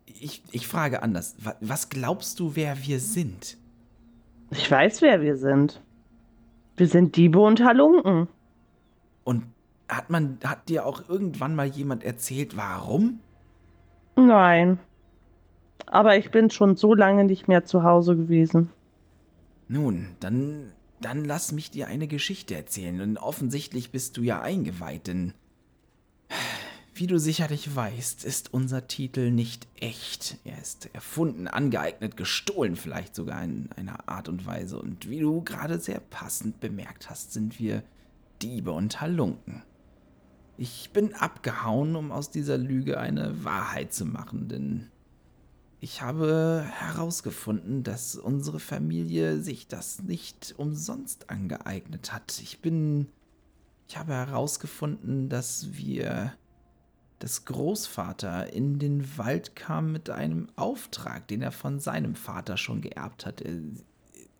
[0.07, 1.35] ich, ich frage anders.
[1.39, 3.57] Wa- Was glaubst du, wer wir sind?
[4.51, 5.83] Ich weiß, wer wir sind.
[6.77, 8.29] Wir sind Diebe und Halunken.
[9.25, 9.45] Und
[9.89, 13.21] hat man, hat dir auch irgendwann mal jemand erzählt, warum?
[14.17, 14.79] Nein.
[15.87, 18.71] Aber ich bin schon so lange nicht mehr zu Hause gewesen.
[19.69, 20.73] Nun, dann
[21.05, 23.01] dann lass mich dir eine Geschichte erzählen.
[23.01, 25.35] Und offensichtlich bist du ja eingeweiht, denn
[26.95, 30.39] wie du sicherlich weißt, ist unser Titel nicht echt.
[30.45, 34.79] Er ist erfunden, angeeignet, gestohlen, vielleicht sogar in einer Art und Weise.
[34.79, 37.83] Und wie du gerade sehr passend bemerkt hast, sind wir
[38.43, 39.63] Diebe und Halunken.
[40.57, 44.89] Ich bin abgehauen, um aus dieser Lüge eine Wahrheit zu machen, denn
[45.81, 52.41] ich habe herausgefunden, dass unsere Familie sich das nicht umsonst angeeignet hat.
[52.41, 53.09] Ich bin.
[53.87, 56.33] Ich habe herausgefunden, dass wir.
[57.25, 62.83] Dass Großvater in den Wald kam mit einem Auftrag, den er von seinem Vater schon
[62.83, 63.43] geerbt hat.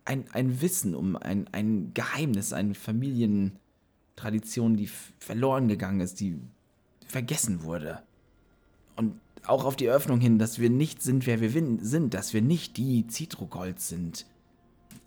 [0.05, 6.37] Ein, ein Wissen um ein, ein Geheimnis, eine Familientradition, die verloren gegangen ist, die
[7.07, 8.03] vergessen wurde.
[8.97, 12.43] Und auch auf die Öffnung hin, dass wir nicht sind, wer wir sind, dass wir
[12.43, 14.27] nicht die Citrogold sind.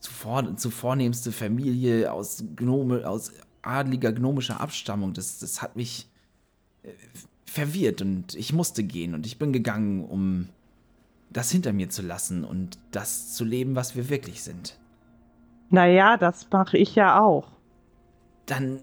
[0.00, 3.30] Zuvor, zuvornehmste Familie aus Gnome, aus
[3.62, 5.14] adliger gnomischer Abstammung.
[5.14, 6.08] Das, das hat mich
[6.82, 6.90] äh,
[7.48, 10.48] verwirrt und ich musste gehen und ich bin gegangen, um
[11.30, 14.78] das hinter mir zu lassen und das zu leben, was wir wirklich sind.
[15.70, 17.48] Naja, das mache ich ja auch.
[18.46, 18.80] Dann,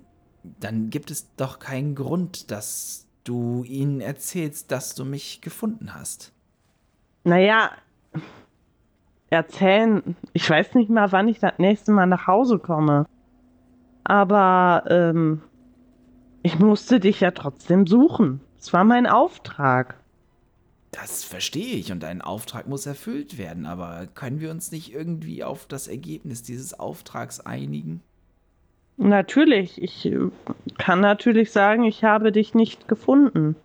[0.59, 6.31] dann gibt es doch keinen Grund, dass du ihnen erzählst, dass du mich gefunden hast.
[7.23, 7.71] Naja,
[9.29, 13.07] erzählen, ich weiß nicht mal, wann ich das nächste Mal nach Hause komme.
[14.03, 15.41] Aber ähm,
[16.43, 18.39] ich musste dich ja trotzdem suchen.
[18.65, 19.99] Es war mein Auftrag.
[20.89, 25.43] Das verstehe ich und dein Auftrag muss erfüllt werden, aber können wir uns nicht irgendwie
[25.43, 28.01] auf das Ergebnis dieses Auftrags einigen?
[28.97, 30.31] Natürlich, ich äh,
[30.79, 33.55] kann natürlich sagen, ich habe dich nicht gefunden.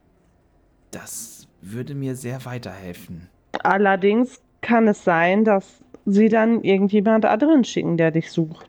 [0.91, 3.31] Das würde mir sehr weiterhelfen.
[3.63, 8.69] Allerdings kann es sein, dass sie dann irgendjemand anderen schicken, der dich sucht.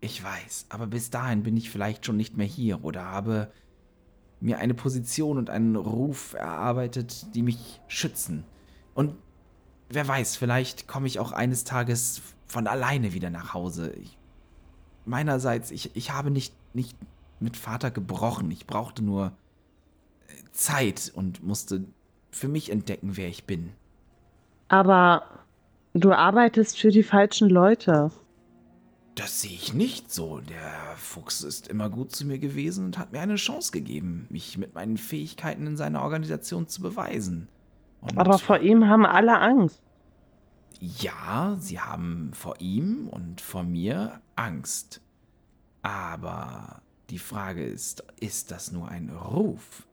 [0.00, 3.50] Ich weiß, aber bis dahin bin ich vielleicht schon nicht mehr hier oder habe
[4.40, 8.44] mir eine Position und einen Ruf erarbeitet, die mich schützen.
[8.94, 9.14] Und
[9.88, 13.92] wer weiß, vielleicht komme ich auch eines Tages von alleine wieder nach Hause.
[13.92, 14.16] Ich
[15.06, 16.96] meinerseits, ich, ich habe nicht, nicht
[17.40, 18.50] mit Vater gebrochen.
[18.50, 19.32] Ich brauchte nur
[20.28, 21.84] äh, Zeit und musste
[22.30, 23.70] für mich entdecken, wer ich bin.
[24.68, 25.22] Aber
[25.94, 28.10] du arbeitest für die falschen Leute.
[29.16, 30.40] Das sehe ich nicht so.
[30.40, 34.58] Der Fuchs ist immer gut zu mir gewesen und hat mir eine Chance gegeben, mich
[34.58, 37.48] mit meinen Fähigkeiten in seiner Organisation zu beweisen.
[38.02, 39.80] Und Aber vor ihm haben alle Angst.
[40.80, 45.00] Ja, sie haben vor ihm und vor mir Angst.
[45.80, 49.86] Aber die Frage ist, ist das nur ein Ruf?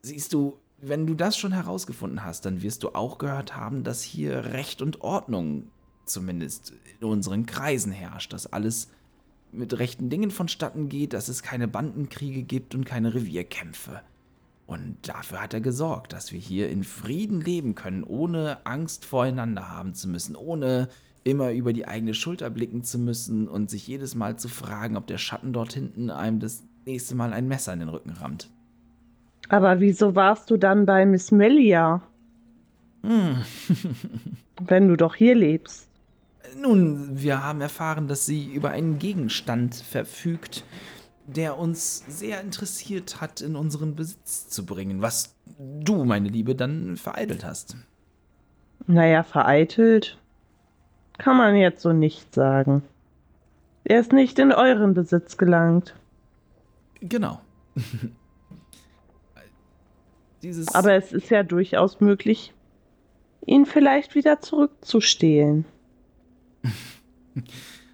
[0.00, 4.02] Siehst du, wenn du das schon herausgefunden hast, dann wirst du auch gehört haben, dass
[4.02, 5.70] hier Recht und Ordnung
[6.12, 8.88] zumindest in unseren Kreisen herrscht, dass alles
[9.52, 14.00] mit rechten Dingen vonstatten geht, dass es keine Bandenkriege gibt und keine Revierkämpfe.
[14.66, 19.68] Und dafür hat er gesorgt, dass wir hier in Frieden leben können, ohne Angst voreinander
[19.68, 20.88] haben zu müssen, ohne
[21.24, 25.08] immer über die eigene Schulter blicken zu müssen und sich jedes Mal zu fragen, ob
[25.08, 28.48] der Schatten dort hinten einem das nächste Mal ein Messer in den Rücken rammt.
[29.48, 32.02] Aber wieso warst du dann bei Miss Melia?
[33.02, 33.38] Hm.
[34.60, 35.89] Wenn du doch hier lebst.
[36.56, 40.64] Nun, wir haben erfahren, dass sie über einen Gegenstand verfügt,
[41.26, 46.96] der uns sehr interessiert hat, in unseren Besitz zu bringen, was du, meine Liebe, dann
[46.96, 47.76] vereitelt hast.
[48.86, 50.18] Naja, vereitelt
[51.18, 52.82] kann man jetzt so nicht sagen.
[53.84, 55.94] Er ist nicht in euren Besitz gelangt.
[57.00, 57.40] Genau.
[60.72, 62.54] Aber es ist ja durchaus möglich,
[63.44, 65.66] ihn vielleicht wieder zurückzustehlen.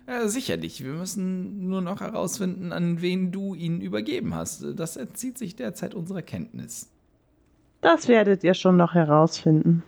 [0.06, 0.84] Ja, sicherlich.
[0.84, 4.64] Wir müssen nur noch herausfinden, an wen du ihn übergeben hast.
[4.76, 6.90] Das entzieht sich derzeit unserer Kenntnis.
[7.80, 9.82] Das werdet ihr schon noch herausfinden.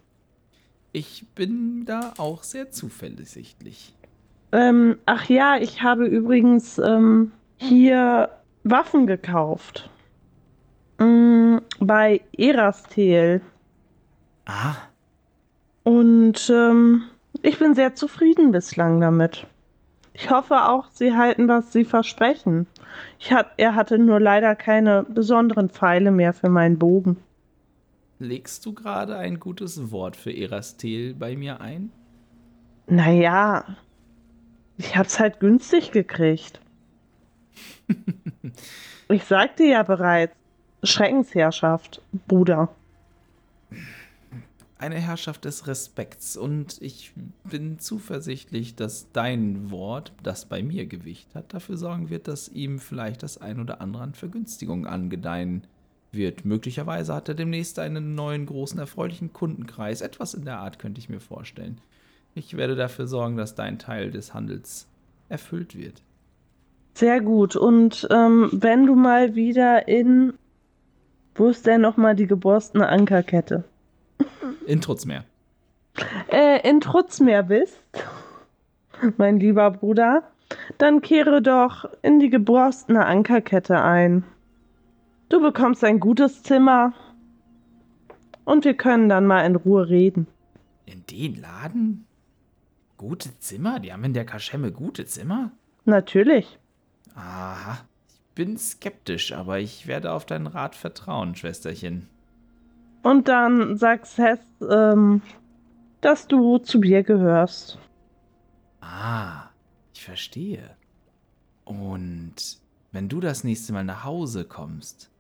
[0.93, 3.95] Ich bin da auch sehr zuversichtlich.
[4.53, 8.31] Ähm, ach ja, ich habe übrigens ähm, hier
[8.65, 9.91] Waffen gekauft.
[10.99, 13.43] Ähm, bei Erastel.
[14.47, 14.77] Ah.
[15.85, 17.03] Und ähm,
[17.43, 19.47] ich bin sehr zufrieden bislang damit.
[20.13, 22.67] Ich hoffe auch, Sie halten, was Sie versprechen.
[23.31, 27.19] Hat, er hatte nur leider keine besonderen Pfeile mehr für meinen Bogen.
[28.19, 31.93] Legst du gerade ein gutes Wort für Erastel bei mir ein?
[32.89, 33.65] Naja,
[34.77, 36.61] ich hab's halt günstig gekriegt.
[39.09, 40.35] ich sagte ja bereits,
[40.83, 42.69] Schreckensherrschaft, Bruder.
[44.79, 47.13] Eine Herrschaft des Respekts und ich
[47.45, 52.79] bin zuversichtlich, dass dein Wort, das bei mir Gewicht hat, dafür sorgen wird, dass ihm
[52.79, 55.67] vielleicht das ein oder andere an Vergünstigungen angedeihen
[56.13, 56.45] wird.
[56.45, 60.01] Möglicherweise hat er demnächst einen neuen großen erfreulichen Kundenkreis.
[60.01, 61.81] Etwas in der Art könnte ich mir vorstellen.
[62.35, 64.87] Ich werde dafür sorgen, dass dein Teil des Handels
[65.29, 66.03] erfüllt wird.
[66.95, 67.57] Sehr gut.
[67.57, 70.35] Und ähm, wenn du mal wieder in.
[71.35, 73.63] Wo ist denn nochmal die geborstene Ankerkette?
[74.69, 75.25] In Trutzmeer.
[76.31, 77.83] Äh, in Trutzmeer bist,
[79.17, 80.25] mein lieber Bruder,
[80.77, 84.25] dann kehre doch in die geborstene Ankerkette ein.
[85.31, 86.93] Du bekommst ein gutes Zimmer
[88.45, 90.27] und wir können dann mal in Ruhe reden.
[90.85, 92.07] In den Laden?
[92.99, 93.81] Gute Zimmer?
[93.81, 95.51] Die haben in der Kaschemme gute Zimmer?
[95.87, 96.59] Natürlich.
[97.15, 97.79] Aha.
[98.11, 102.07] Ich bin skeptisch, aber ich werde auf deinen Rat vertrauen, Schwesterchen.
[103.09, 105.23] Und dann sagst Hess, ähm,
[106.03, 107.79] dass du zu mir gehörst.
[108.83, 109.45] Ah,
[109.95, 110.77] ich verstehe.
[111.65, 112.35] Und
[112.93, 115.11] wenn du das nächste Mal nach Hause kommst,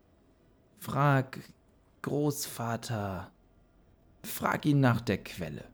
[0.78, 1.38] frag
[2.02, 3.30] Großvater,
[4.22, 5.64] frag ihn nach der Quelle.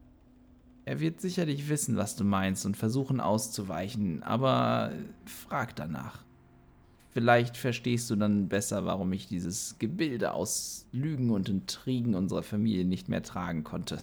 [0.85, 4.93] Er wird sicherlich wissen, was du meinst und versuchen auszuweichen, aber
[5.25, 6.24] frag danach.
[7.15, 12.85] Vielleicht verstehst du dann besser, warum ich dieses Gebilde aus Lügen und Intrigen unserer Familie
[12.85, 13.99] nicht mehr tragen konnte.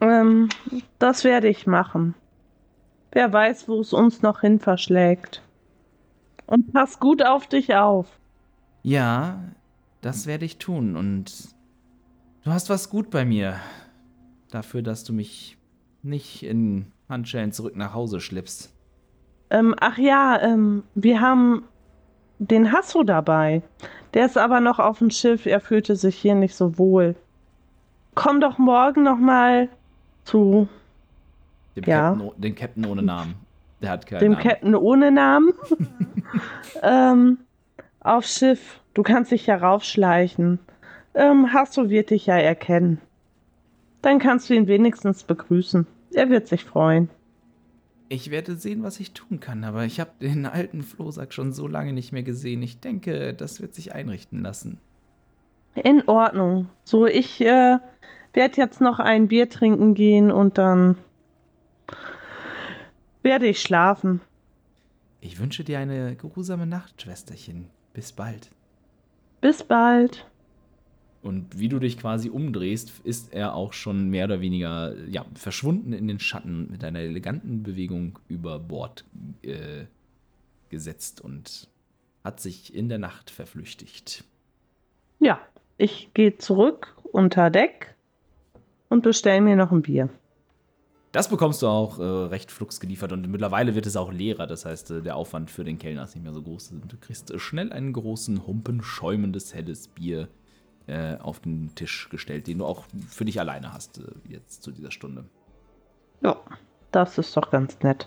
[0.00, 0.48] Ähm,
[0.98, 2.16] das werde ich machen.
[3.12, 5.40] Wer weiß, wo es uns noch hin verschlägt.
[6.46, 8.08] Und pass gut auf dich auf.
[8.82, 9.44] Ja,
[10.00, 11.54] das werde ich tun und
[12.42, 13.54] du hast was gut bei mir.
[14.50, 15.58] Dafür, dass du mich
[16.02, 18.74] nicht in Handschellen zurück nach Hause schleppst.
[19.50, 21.64] Ähm, ach ja, ähm, wir haben
[22.40, 23.62] den Hasso dabei.
[24.14, 25.46] Der ist aber noch auf dem Schiff.
[25.46, 27.14] Er fühlte sich hier nicht so wohl.
[28.14, 29.68] Komm doch morgen noch mal
[30.24, 30.68] zu
[31.76, 32.10] Dem, Ja.
[32.10, 33.34] Captain, den Captain ohne Namen.
[33.80, 34.42] Der hat keinen dem Namen.
[34.42, 35.52] Captain ohne Namen
[36.82, 37.38] ähm,
[38.00, 38.80] aufs Schiff.
[38.94, 40.58] Du kannst dich ja raufschleichen.
[41.14, 43.00] Ähm, Hasso wird dich ja erkennen.
[44.02, 45.86] Dann kannst du ihn wenigstens begrüßen.
[46.14, 47.10] Er wird sich freuen.
[48.12, 51.68] Ich werde sehen, was ich tun kann, aber ich habe den alten Flohsack schon so
[51.68, 52.60] lange nicht mehr gesehen.
[52.60, 54.78] Ich denke, das wird sich einrichten lassen.
[55.76, 56.68] In Ordnung.
[56.82, 57.78] So, ich äh,
[58.32, 60.98] werde jetzt noch ein Bier trinken gehen und dann
[63.22, 64.20] werde ich schlafen.
[65.20, 67.70] Ich wünsche dir eine geruhsame Nacht, Schwesterchen.
[67.92, 68.50] Bis bald.
[69.40, 70.26] Bis bald.
[71.22, 75.92] Und wie du dich quasi umdrehst, ist er auch schon mehr oder weniger ja, verschwunden
[75.92, 79.04] in den Schatten mit einer eleganten Bewegung über Bord
[79.42, 79.84] äh,
[80.70, 81.68] gesetzt und
[82.24, 84.24] hat sich in der Nacht verflüchtigt.
[85.18, 85.40] Ja,
[85.76, 87.94] ich gehe zurück unter Deck
[88.88, 90.08] und bestelle mir noch ein Bier.
[91.12, 94.46] Das bekommst du auch äh, recht flugs geliefert und mittlerweile wird es auch leerer.
[94.46, 96.72] Das heißt, äh, der Aufwand für den Kellner ist nicht mehr so groß.
[96.86, 100.28] Du kriegst äh, schnell einen großen Humpen schäumendes helles Bier
[100.86, 104.70] äh, auf den Tisch gestellt, den du auch für dich alleine hast äh, jetzt zu
[104.70, 105.24] dieser Stunde.
[106.22, 106.36] Ja,
[106.90, 108.06] das ist doch ganz nett.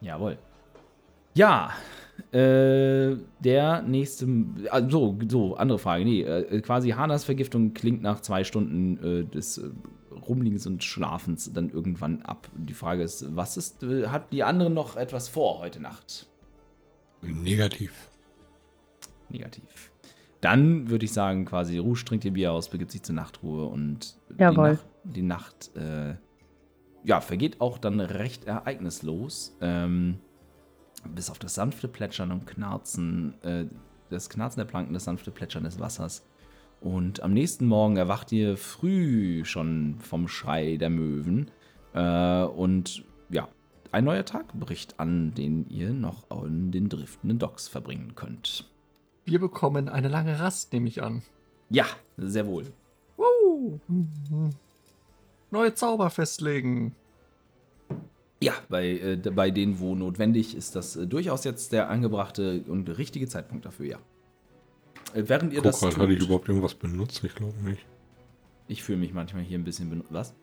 [0.00, 0.38] Jawohl.
[1.34, 1.72] Ja,
[2.32, 4.26] äh, der nächste,
[4.70, 9.58] also so, andere Frage, nee, äh, quasi Hanas Vergiftung klingt nach zwei Stunden äh, des
[9.58, 9.70] äh,
[10.28, 12.48] Rumliegens und Schlafens dann irgendwann ab.
[12.54, 16.28] Die Frage ist, was ist, äh, hat die anderen noch etwas vor heute Nacht?
[17.22, 17.92] Negativ.
[19.28, 19.90] Negativ.
[20.44, 24.18] Dann würde ich sagen, quasi Rouge trinkt ihr Bier aus, begibt sich zur Nachtruhe und
[24.38, 24.78] Jawohl.
[25.04, 26.16] die Nacht, die Nacht äh,
[27.02, 29.56] ja, vergeht auch dann recht ereignislos.
[29.62, 30.18] Ähm,
[31.14, 33.64] bis auf das sanfte Plätschern und Knarzen, äh,
[34.10, 36.26] das Knarzen der Planken, das sanfte Plätschern des Wassers.
[36.82, 41.50] Und am nächsten Morgen erwacht ihr früh schon vom Schrei der Möwen.
[41.94, 43.48] Äh, und ja,
[43.92, 48.70] ein neuer Tag bricht an, den ihr noch in den driftenden Docks verbringen könnt.
[49.24, 51.22] Wir bekommen eine lange Rast, nehme ich an.
[51.70, 52.66] Ja, sehr wohl.
[53.16, 53.80] Woo!
[53.88, 54.50] Mhm.
[55.50, 56.94] Neue Zauber festlegen.
[58.42, 62.88] Ja, bei, äh, bei denen, wo notwendig, ist das äh, durchaus jetzt der angebrachte und
[62.98, 63.98] richtige Zeitpunkt dafür, ja.
[65.14, 67.22] Äh, während ihr Guck das mal, tut, hatte ich überhaupt irgendwas benutzt?
[67.24, 67.86] Ich glaube nicht.
[68.68, 70.12] ich fühle mich manchmal hier ein bisschen benutzt.
[70.12, 70.34] Was?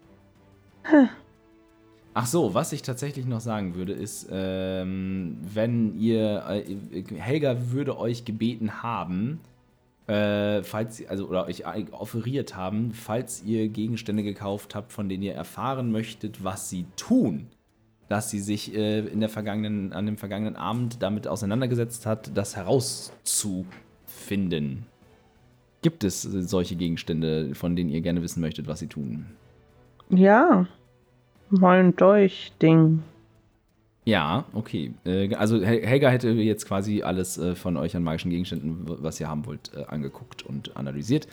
[2.14, 6.76] Ach so, was ich tatsächlich noch sagen würde, ist, ähm, wenn ihr, äh,
[7.16, 9.40] Helga würde euch gebeten haben,
[10.08, 15.34] äh, falls also, oder euch offeriert haben, falls ihr Gegenstände gekauft habt, von denen ihr
[15.34, 17.48] erfahren möchtet, was sie tun,
[18.10, 22.58] dass sie sich äh, in der vergangenen, an dem vergangenen Abend damit auseinandergesetzt hat, das
[22.58, 24.86] herauszufinden.
[25.82, 29.28] Gibt es solche Gegenstände, von denen ihr gerne wissen möchtet, was sie tun?
[30.10, 30.68] Ja.
[31.52, 33.04] Mal ein Dolch-Ding.
[34.06, 34.94] Ja, okay.
[35.06, 39.20] Äh, Also Hel- Helga hätte jetzt quasi alles äh, von euch an magischen Gegenständen, was
[39.20, 41.28] ihr haben wollt, äh, angeguckt und analysiert.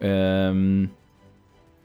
[0.00, 0.90] Ähm,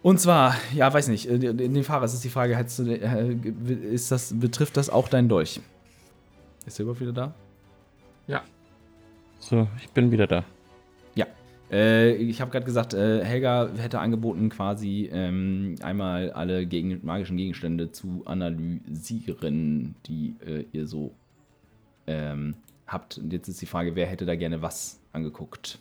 [0.01, 4.33] und zwar, ja, weiß nicht, in dem Fahrer ist die Frage, hättest du, ist das,
[4.39, 5.59] betrifft das auch deinen Dolch?
[6.65, 7.33] Ist der überhaupt wieder da?
[9.41, 10.43] So, ich bin wieder da.
[11.71, 17.37] Äh, ich habe gerade gesagt, äh, Helga hätte angeboten, quasi ähm, einmal alle gegen, magischen
[17.37, 21.11] Gegenstände zu analysieren, die äh, ihr so
[22.07, 22.55] ähm,
[22.87, 23.17] habt.
[23.17, 25.79] Und jetzt ist die Frage, wer hätte da gerne was angeguckt?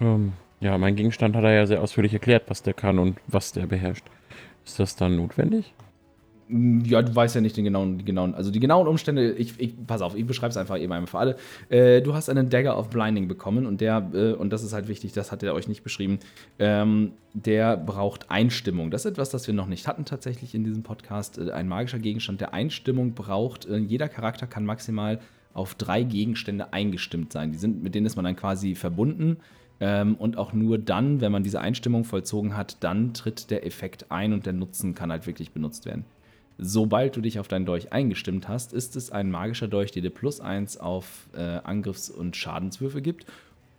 [0.00, 3.52] Ähm, ja, mein Gegenstand hat er ja sehr ausführlich erklärt, was der kann und was
[3.52, 4.06] der beherrscht.
[4.64, 5.72] Ist das dann notwendig?
[6.84, 9.74] Ja, du weißt ja nicht den genauen, die genauen, also die genauen Umstände, ich, ich
[9.86, 11.36] pass auf, ich beschreibe es einfach eben einmal für alle.
[11.68, 14.88] Äh, du hast einen Dagger of Blinding bekommen und der, äh, und das ist halt
[14.88, 16.18] wichtig, das hat er euch nicht beschrieben,
[16.58, 18.90] ähm, der braucht Einstimmung.
[18.90, 21.38] Das ist etwas, das wir noch nicht hatten tatsächlich in diesem Podcast.
[21.38, 23.66] Äh, ein magischer Gegenstand, der Einstimmung braucht.
[23.66, 25.20] Äh, jeder Charakter kann maximal
[25.52, 27.52] auf drei Gegenstände eingestimmt sein.
[27.52, 29.36] Die sind, mit denen ist man dann quasi verbunden.
[29.80, 34.10] Ähm, und auch nur dann, wenn man diese Einstimmung vollzogen hat, dann tritt der Effekt
[34.10, 36.04] ein und der Nutzen kann halt wirklich benutzt werden.
[36.62, 40.10] Sobald du dich auf deinen Dolch eingestimmt hast, ist es ein magischer Dolch, der dir
[40.10, 43.24] plus 1 auf äh, Angriffs- und Schadenswürfe gibt.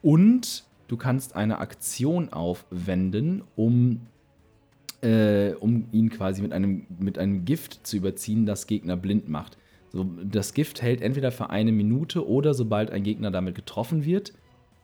[0.02, 4.02] Und du kannst eine Aktion aufwenden, um,
[5.02, 9.60] äh, um ihn quasi mit einem, mit einem Gift zu überziehen, das Gegner blind macht.
[9.92, 14.34] So, das Gift hält entweder für eine Minute oder sobald ein Gegner damit getroffen wird.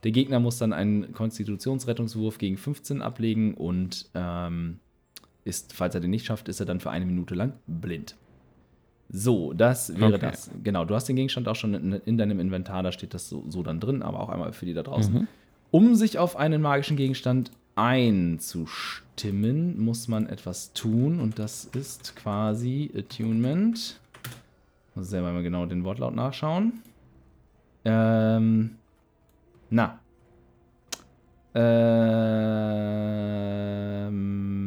[0.03, 4.81] Der Gegner muss dann einen Konstitutionsrettungswurf gegen 15 ablegen und ähm,
[5.47, 8.15] ist, falls er den nicht schafft, ist er dann für eine Minute lang blind.
[9.09, 10.27] So, das wäre Okay.
[10.29, 10.51] das.
[10.63, 13.45] Genau, du hast den Gegenstand auch schon in, in deinem Inventar, da steht das so,
[13.47, 15.13] so dann drin, aber auch einmal für die da draußen.
[15.13, 15.27] Mhm.
[15.71, 22.91] Um sich auf einen magischen Gegenstand einzustimmen, muss man etwas tun und das ist quasi
[22.97, 23.99] Attunement.
[24.95, 26.81] Muss selber mal genau den Wortlaut nachschauen.
[27.85, 28.71] Ähm,
[29.69, 29.99] na.
[33.77, 34.66] Ähm,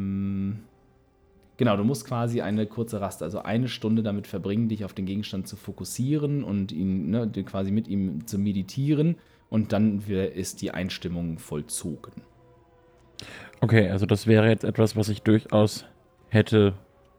[1.61, 5.05] genau, du musst quasi eine kurze Rast, also eine Stunde damit verbringen, dich auf den
[5.05, 9.17] Gegenstand zu fokussieren und ihn ne, quasi mit ihm zu meditieren
[9.51, 12.23] und dann ist die Einstimmung vollzogen.
[13.61, 15.85] Okay, also das wäre jetzt etwas, was ich durchaus
[16.31, 16.73] hätte,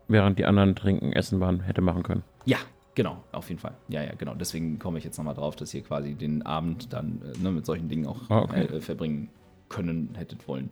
[0.08, 2.24] während die anderen trinken, essen waren, hätte machen können.
[2.46, 2.58] Ja,
[2.96, 3.76] genau, auf jeden Fall.
[3.90, 4.34] Ja, ja, genau.
[4.34, 7.68] Deswegen komme ich jetzt nochmal drauf, dass ihr quasi den Abend dann äh, ne, mit
[7.68, 8.64] solchen Dingen auch Ah, okay.
[8.64, 9.30] äh, verbringen
[9.70, 10.72] können hättet wollen.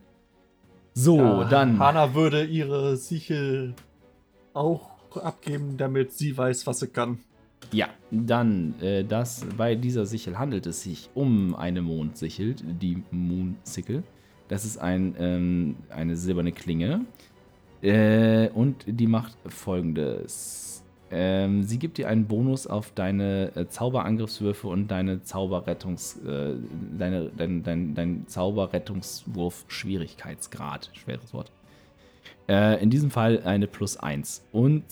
[0.93, 1.79] So, Ja, dann.
[1.79, 3.73] Hana würde ihre Sichel
[4.53, 7.19] auch abgeben, damit sie weiß, was sie kann.
[7.71, 14.03] Ja, dann, äh, das, bei dieser Sichel handelt es sich um eine Mondsichel, die Moonsickle.
[14.47, 17.05] Das ist ein, ähm, eine silberne Klinge.
[17.81, 20.68] Äh, und die macht folgendes.
[21.11, 26.53] Ähm, sie gibt dir einen Bonus auf deine äh, Zauberangriffswürfe und deine Zauberrettungs, äh,
[26.97, 30.91] deine, dein, dein, dein Zauberrettungswurf Schwierigkeitsgrad.
[30.93, 31.51] Schweres Wort.
[32.47, 34.47] Äh, in diesem Fall eine plus 1.
[34.51, 34.85] Und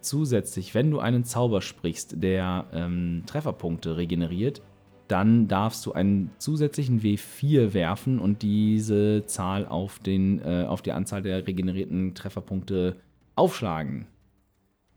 [0.00, 4.62] zusätzlich, wenn du einen Zauber sprichst, der ähm, Trefferpunkte regeneriert,
[5.08, 10.92] dann darfst du einen zusätzlichen W4 werfen und diese Zahl auf, den, äh, auf die
[10.92, 12.96] Anzahl der regenerierten Trefferpunkte
[13.36, 14.06] aufschlagen.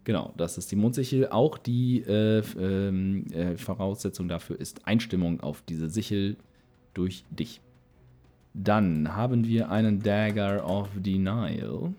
[0.03, 1.29] Genau, das ist die Mondsichel.
[1.29, 6.37] Auch die äh, ähm, äh, Voraussetzung dafür ist Einstimmung auf diese Sichel
[6.93, 7.61] durch dich.
[8.53, 11.93] Dann haben wir einen Dagger of Denial.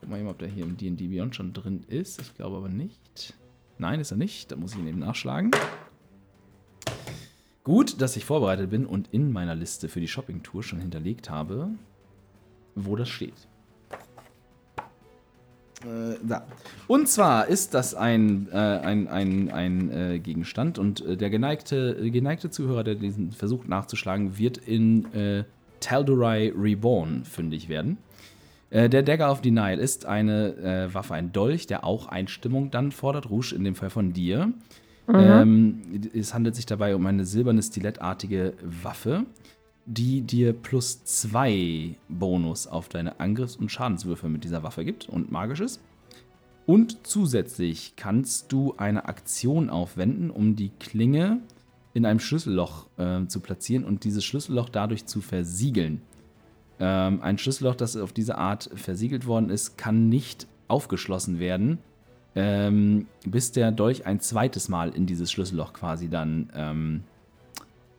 [0.00, 2.20] Guck mal ob der hier im D&D Beyond schon drin ist.
[2.20, 3.34] Ich glaube aber nicht.
[3.78, 4.52] Nein, ist er nicht.
[4.52, 5.50] Da muss ich ihn eben nachschlagen.
[7.64, 11.70] Gut, dass ich vorbereitet bin und in meiner Liste für die Shopping-Tour schon hinterlegt habe,
[12.76, 13.48] wo das steht.
[15.84, 16.46] Äh, da.
[16.86, 22.10] Und zwar ist das ein, äh, ein, ein, ein äh, Gegenstand und äh, der geneigte,
[22.10, 25.44] geneigte Zuhörer, der diesen versucht nachzuschlagen, wird in äh,
[25.80, 27.98] Tal'Dorei Reborn fündig werden.
[28.70, 32.90] Äh, der Dagger of Denial ist eine äh, Waffe, ein Dolch, der auch Einstimmung dann
[32.90, 33.30] fordert.
[33.30, 34.52] Rouge in dem Fall von dir.
[35.08, 35.82] Ähm,
[36.14, 39.24] es handelt sich dabei um eine silberne stilettartige Waffe,
[39.86, 45.30] die dir plus zwei Bonus auf deine Angriffs- und Schadenswürfe mit dieser Waffe gibt und
[45.30, 45.80] magisches.
[46.66, 51.40] Und zusätzlich kannst du eine Aktion aufwenden, um die Klinge
[51.94, 56.02] in einem Schlüsselloch äh, zu platzieren und dieses Schlüsselloch dadurch zu versiegeln.
[56.80, 61.78] Ähm, ein Schlüsselloch, das auf diese Art versiegelt worden ist, kann nicht aufgeschlossen werden,
[62.34, 67.04] ähm, bis der Dolch ein zweites Mal in dieses Schlüsselloch quasi dann ähm,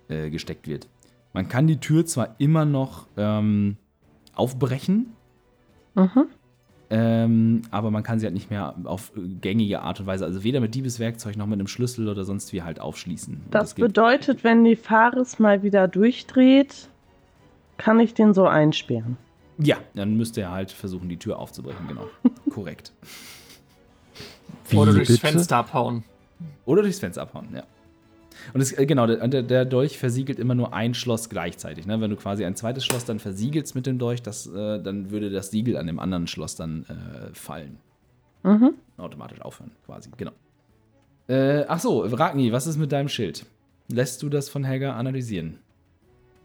[0.10, 0.88] äh, gesteckt wird.
[1.34, 3.78] Man kann die Tür zwar immer noch ähm,
[4.36, 5.08] aufbrechen,
[5.96, 6.26] Mhm.
[6.90, 10.44] ähm, aber man kann sie halt nicht mehr auf äh, gängige Art und Weise, also
[10.44, 13.42] weder mit Diebeswerkzeug noch mit einem Schlüssel oder sonst wie halt aufschließen.
[13.52, 16.88] Das geht- bedeutet, wenn die Fares mal wieder durchdreht,
[17.78, 19.18] kann ich den so einsperren.
[19.60, 22.08] Ja, dann müsste er halt versuchen, die Tür aufzubrechen, genau.
[22.52, 22.94] Korrekt.
[24.70, 25.20] Wie Oder durchs bitte?
[25.28, 26.04] Fenster abhauen.
[26.66, 27.64] Oder durchs Fenster abhauen, ja.
[28.54, 31.86] Und es, äh, genau, der, der- der Dolch versiegelt immer nur ein Schloss gleichzeitig.
[31.86, 32.00] Ne?
[32.02, 35.30] Wenn du quasi ein zweites Schloss dann versiegelst mit dem Dolch, das, äh, dann würde
[35.30, 37.78] das Siegel an dem anderen Schloss dann äh, fallen.
[38.44, 38.74] Mhm.
[38.98, 40.32] Automatisch aufhören, quasi, genau.
[41.28, 43.46] Äh, ach so, Ragni, was ist mit deinem Schild?
[43.90, 45.60] Lässt du das von Helga analysieren?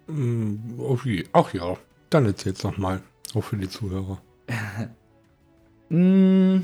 [0.08, 1.24] Mm, Okay.
[1.32, 1.76] Ach ja,
[2.10, 3.00] dann erzähl's noch mal.
[3.34, 4.20] Auch für die Zuhörer.
[5.88, 6.60] Mm,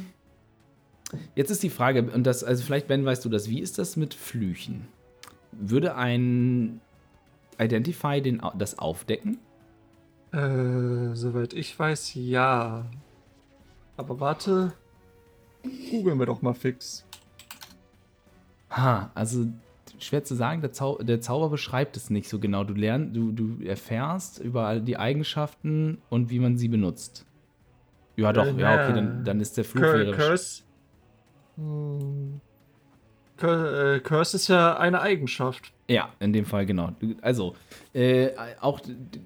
[1.34, 3.96] Jetzt ist die Frage, und das, also vielleicht, Ben, weißt du das, wie ist das
[3.96, 4.88] mit Flüchen?
[5.60, 6.80] Würde ein
[7.58, 9.38] Identify den, das aufdecken?
[10.32, 12.86] Äh, soweit ich weiß, ja.
[13.96, 14.72] Aber warte.
[15.90, 17.04] Googeln wir doch mal fix.
[18.70, 19.46] Ha, also
[19.98, 22.62] schwer zu sagen, der, Zau der Zauber beschreibt es nicht so genau.
[22.64, 27.26] Du lernst, du, du erfährst über die Eigenschaften und wie man sie benutzt.
[28.16, 30.12] Ja, doch, Äh, ja, okay, dann, dann ist der Fluch Cur.
[30.12, 30.62] Curse.
[31.56, 32.40] Hm.
[33.38, 35.72] Cur äh, Curse ist ja eine Eigenschaft.
[35.88, 36.92] Ja, in dem Fall genau.
[37.22, 37.54] Also,
[37.94, 38.30] äh,
[38.60, 38.80] auch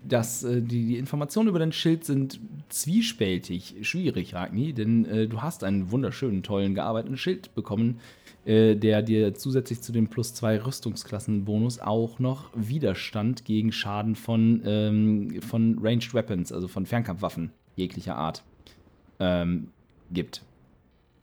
[0.05, 2.39] das, äh, die, die Informationen über dein Schild sind
[2.69, 7.99] zwiespältig schwierig, Ragni, denn äh, du hast einen wunderschönen, tollen, gearbeiteten Schild bekommen,
[8.45, 14.63] äh, der dir zusätzlich zu dem plus zwei Rüstungsklassenbonus auch noch Widerstand gegen Schaden von,
[14.65, 18.45] ähm, von Ranged Weapons, also von Fernkampfwaffen jeglicher Art,
[19.19, 19.69] ähm,
[20.13, 20.43] gibt.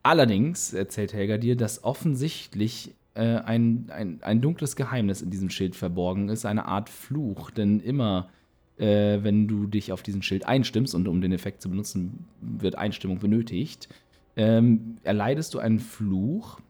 [0.03, 5.75] Allerdings erzählt Helga dir, dass offensichtlich äh, ein, ein, ein dunkles Geheimnis in diesem Schild
[5.75, 7.51] verborgen ist, eine Art Fluch.
[7.51, 8.29] Denn immer,
[8.77, 12.75] äh, wenn du dich auf diesen Schild einstimmst, und um den Effekt zu benutzen, wird
[12.75, 13.89] Einstimmung benötigt,
[14.37, 16.61] ähm, erleidest du einen Fluch,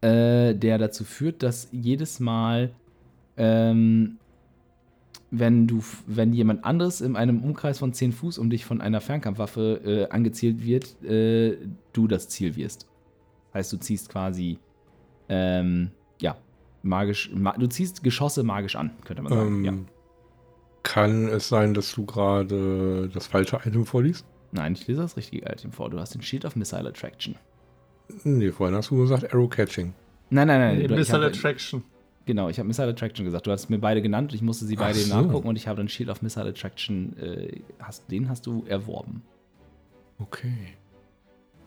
[0.00, 2.72] äh, der dazu führt, dass jedes Mal,
[3.36, 4.18] ähm,
[5.32, 9.00] wenn du, wenn jemand anderes in einem Umkreis von 10 Fuß um dich von einer
[9.00, 11.56] Fernkampfwaffe äh, angezielt wird, äh,
[11.94, 12.86] du das Ziel wirst.
[13.54, 14.58] Heißt, du ziehst quasi,
[15.30, 16.36] ähm, ja,
[16.82, 19.56] magisch, ma du ziehst Geschosse magisch an, könnte man sagen.
[19.56, 19.74] Ähm, ja.
[20.82, 24.26] Kann es sein, dass du gerade das falsche Item vorliest?
[24.50, 25.88] Nein, ich lese das richtige Item vor.
[25.88, 27.36] Du hast den Shield of Missile Attraction.
[28.24, 29.94] Nee, vorhin hast du gesagt Arrow Catching.
[30.28, 30.78] Nein, nein, nein.
[30.78, 31.84] Nee, Missile hab- Attraction.
[32.24, 33.46] Genau, ich habe Missile Attraction gesagt.
[33.46, 35.14] Du hast mir beide genannt und ich musste sie beide so.
[35.14, 39.22] nachgucken und ich habe dann Shield of Missile Attraction, äh, hast, den hast du erworben.
[40.18, 40.76] Okay.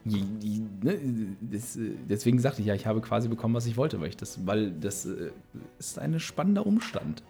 [0.06, 3.76] Die, die, ne, das, äh, deswegen sagte ich ja, ich habe quasi bekommen, was ich
[3.76, 5.32] wollte, weil ich das, weil das äh,
[5.80, 7.24] ist ein spannender Umstand.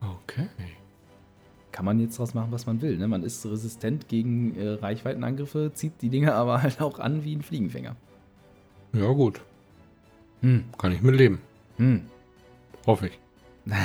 [0.00, 0.48] Okay.
[1.72, 2.98] Kann man jetzt draus machen, was man will.
[2.98, 3.08] Ne?
[3.08, 7.42] Man ist resistent gegen äh, Reichweitenangriffe, zieht die Dinge aber halt auch an wie ein
[7.42, 7.96] Fliegenfänger.
[8.92, 9.40] Ja, gut.
[10.42, 10.64] Hm.
[10.76, 11.40] Kann ich mit leben.
[11.78, 12.02] Hm.
[12.88, 13.18] Hoffe ich.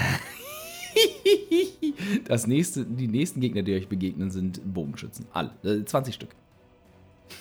[2.26, 5.26] Das nächste, die nächsten Gegner, die euch begegnen, sind Bogenschützen.
[5.34, 5.51] Alle.
[5.64, 6.30] Äh, 20 Stück.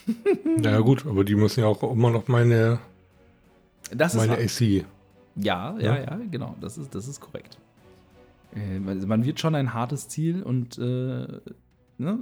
[0.63, 2.79] Ja, gut, aber die müssen ja auch immer noch meine,
[3.95, 4.39] Das ist meine wahr.
[4.41, 4.61] AC.
[5.37, 5.97] Ja, ja, Ja?
[5.99, 6.57] ja, genau.
[6.61, 7.59] Das ist, das ist korrekt.
[8.55, 11.27] Äh, man wird schon ein hartes Ziel und äh,
[11.99, 12.19] ne,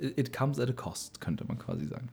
[0.00, 2.08] it comes at a cost, könnte man quasi sagen.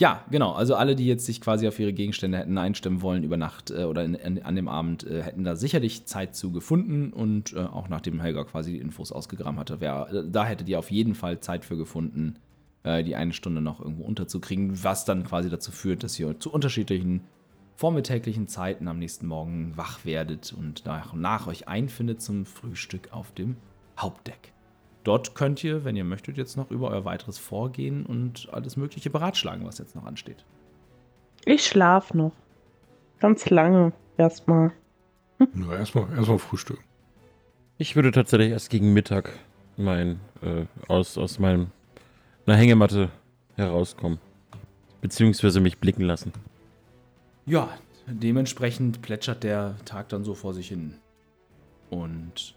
[0.00, 0.52] Ja, genau.
[0.52, 3.84] Also alle, die jetzt sich quasi auf ihre Gegenstände hätten einstimmen wollen über Nacht äh,
[3.84, 7.60] oder in, in, an dem Abend, äh, hätten da sicherlich Zeit zu gefunden und äh,
[7.60, 11.14] auch nachdem Helga quasi die Infos ausgegraben hatte, wär, äh, da hättet ihr auf jeden
[11.14, 12.36] Fall Zeit für gefunden,
[12.82, 16.52] äh, die eine Stunde noch irgendwo unterzukriegen, was dann quasi dazu führt, dass ihr zu
[16.52, 17.20] unterschiedlichen
[17.76, 23.32] vormittäglichen Zeiten am nächsten Morgen wach werdet und nach nach euch einfindet zum Frühstück auf
[23.32, 23.56] dem
[23.98, 24.53] Hauptdeck.
[25.04, 29.10] Dort könnt ihr, wenn ihr möchtet, jetzt noch über euer weiteres Vorgehen und alles Mögliche
[29.10, 30.44] beratschlagen, was jetzt noch ansteht.
[31.44, 32.32] Ich schlaf noch.
[33.20, 34.72] Ganz lange erstmal.
[35.52, 36.78] Nur erstmal erstmal Frühstück.
[37.76, 39.38] Ich würde tatsächlich erst gegen Mittag
[39.76, 41.68] mein, äh, aus, aus meinem,
[42.46, 43.10] einer Hängematte
[43.56, 44.18] herauskommen.
[45.02, 46.32] Beziehungsweise mich blicken lassen.
[47.44, 47.68] Ja,
[48.06, 50.94] dementsprechend plätschert der Tag dann so vor sich hin.
[51.90, 52.54] Und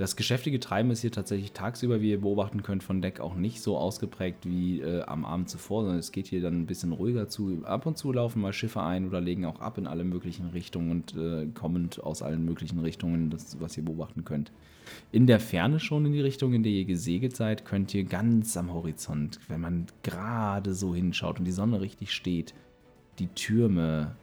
[0.00, 3.60] das geschäftige Treiben ist hier tatsächlich tagsüber, wie ihr beobachten könnt, von Deck auch nicht
[3.60, 7.28] so ausgeprägt wie äh, am Abend zuvor, sondern es geht hier dann ein bisschen ruhiger
[7.28, 7.60] zu.
[7.66, 10.90] Ab und zu laufen mal Schiffe ein oder legen auch ab in alle möglichen Richtungen
[10.90, 14.52] und äh, kommend aus allen möglichen Richtungen, das, was ihr beobachten könnt.
[15.12, 18.56] In der Ferne schon in die Richtung, in der ihr gesegelt seid, könnt ihr ganz
[18.56, 22.54] am Horizont, wenn man gerade so hinschaut und die Sonne richtig steht,
[23.18, 24.16] die Türme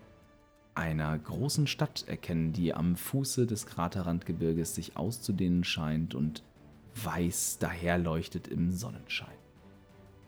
[0.78, 6.44] einer großen Stadt erkennen, die am Fuße des Kraterrandgebirges sich auszudehnen scheint und
[7.04, 9.28] weiß daherleuchtet im Sonnenschein.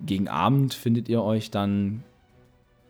[0.02, 2.04] Gegen Abend findet ihr euch dann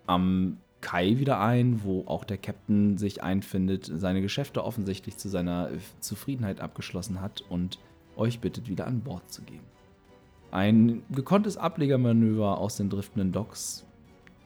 [0.07, 5.69] am Kai wieder ein, wo auch der Captain sich einfindet, seine Geschäfte offensichtlich zu seiner
[5.99, 7.79] Zufriedenheit abgeschlossen hat und
[8.15, 9.63] euch bittet, wieder an Bord zu gehen.
[10.51, 13.85] Ein gekonntes Ablegermanöver aus den driftenden Docks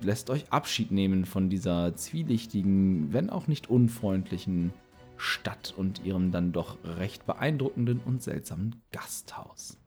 [0.03, 4.73] lässt euch Abschied nehmen von dieser zwielichtigen, wenn auch nicht unfreundlichen
[5.17, 9.77] Stadt und ihrem dann doch recht beeindruckenden und seltsamen Gasthaus.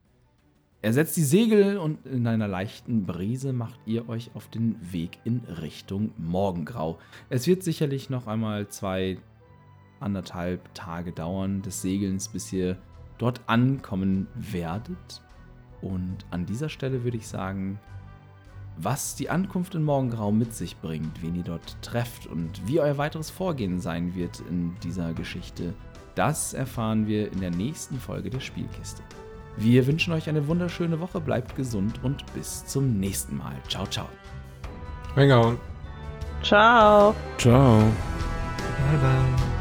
[0.82, 5.18] Er setzt die Segel und in einer leichten Brise macht ihr euch auf den Weg
[5.24, 6.98] in Richtung Morgengrau.
[7.28, 9.18] Es wird sicherlich noch einmal zwei,
[9.98, 12.76] anderthalb Tage dauern des Segelns, bis ihr
[13.18, 15.22] dort ankommen werdet.
[15.80, 17.80] Und an dieser Stelle würde ich sagen,
[18.78, 22.98] was die Ankunft in Morgengrau mit sich bringt, wen ihr dort trefft und wie euer
[22.98, 25.74] weiteres Vorgehen sein wird in dieser Geschichte,
[26.14, 29.02] das erfahren wir in der nächsten Folge der Spielkiste.
[29.56, 33.54] Wir wünschen euch eine wunderschöne Woche, bleibt gesund und bis zum nächsten Mal.
[33.68, 34.08] Ciao, ciao.
[35.14, 35.58] Reingehauen.
[36.42, 37.14] Ciao.
[37.38, 37.78] Ciao.
[37.78, 39.55] Bye, bye.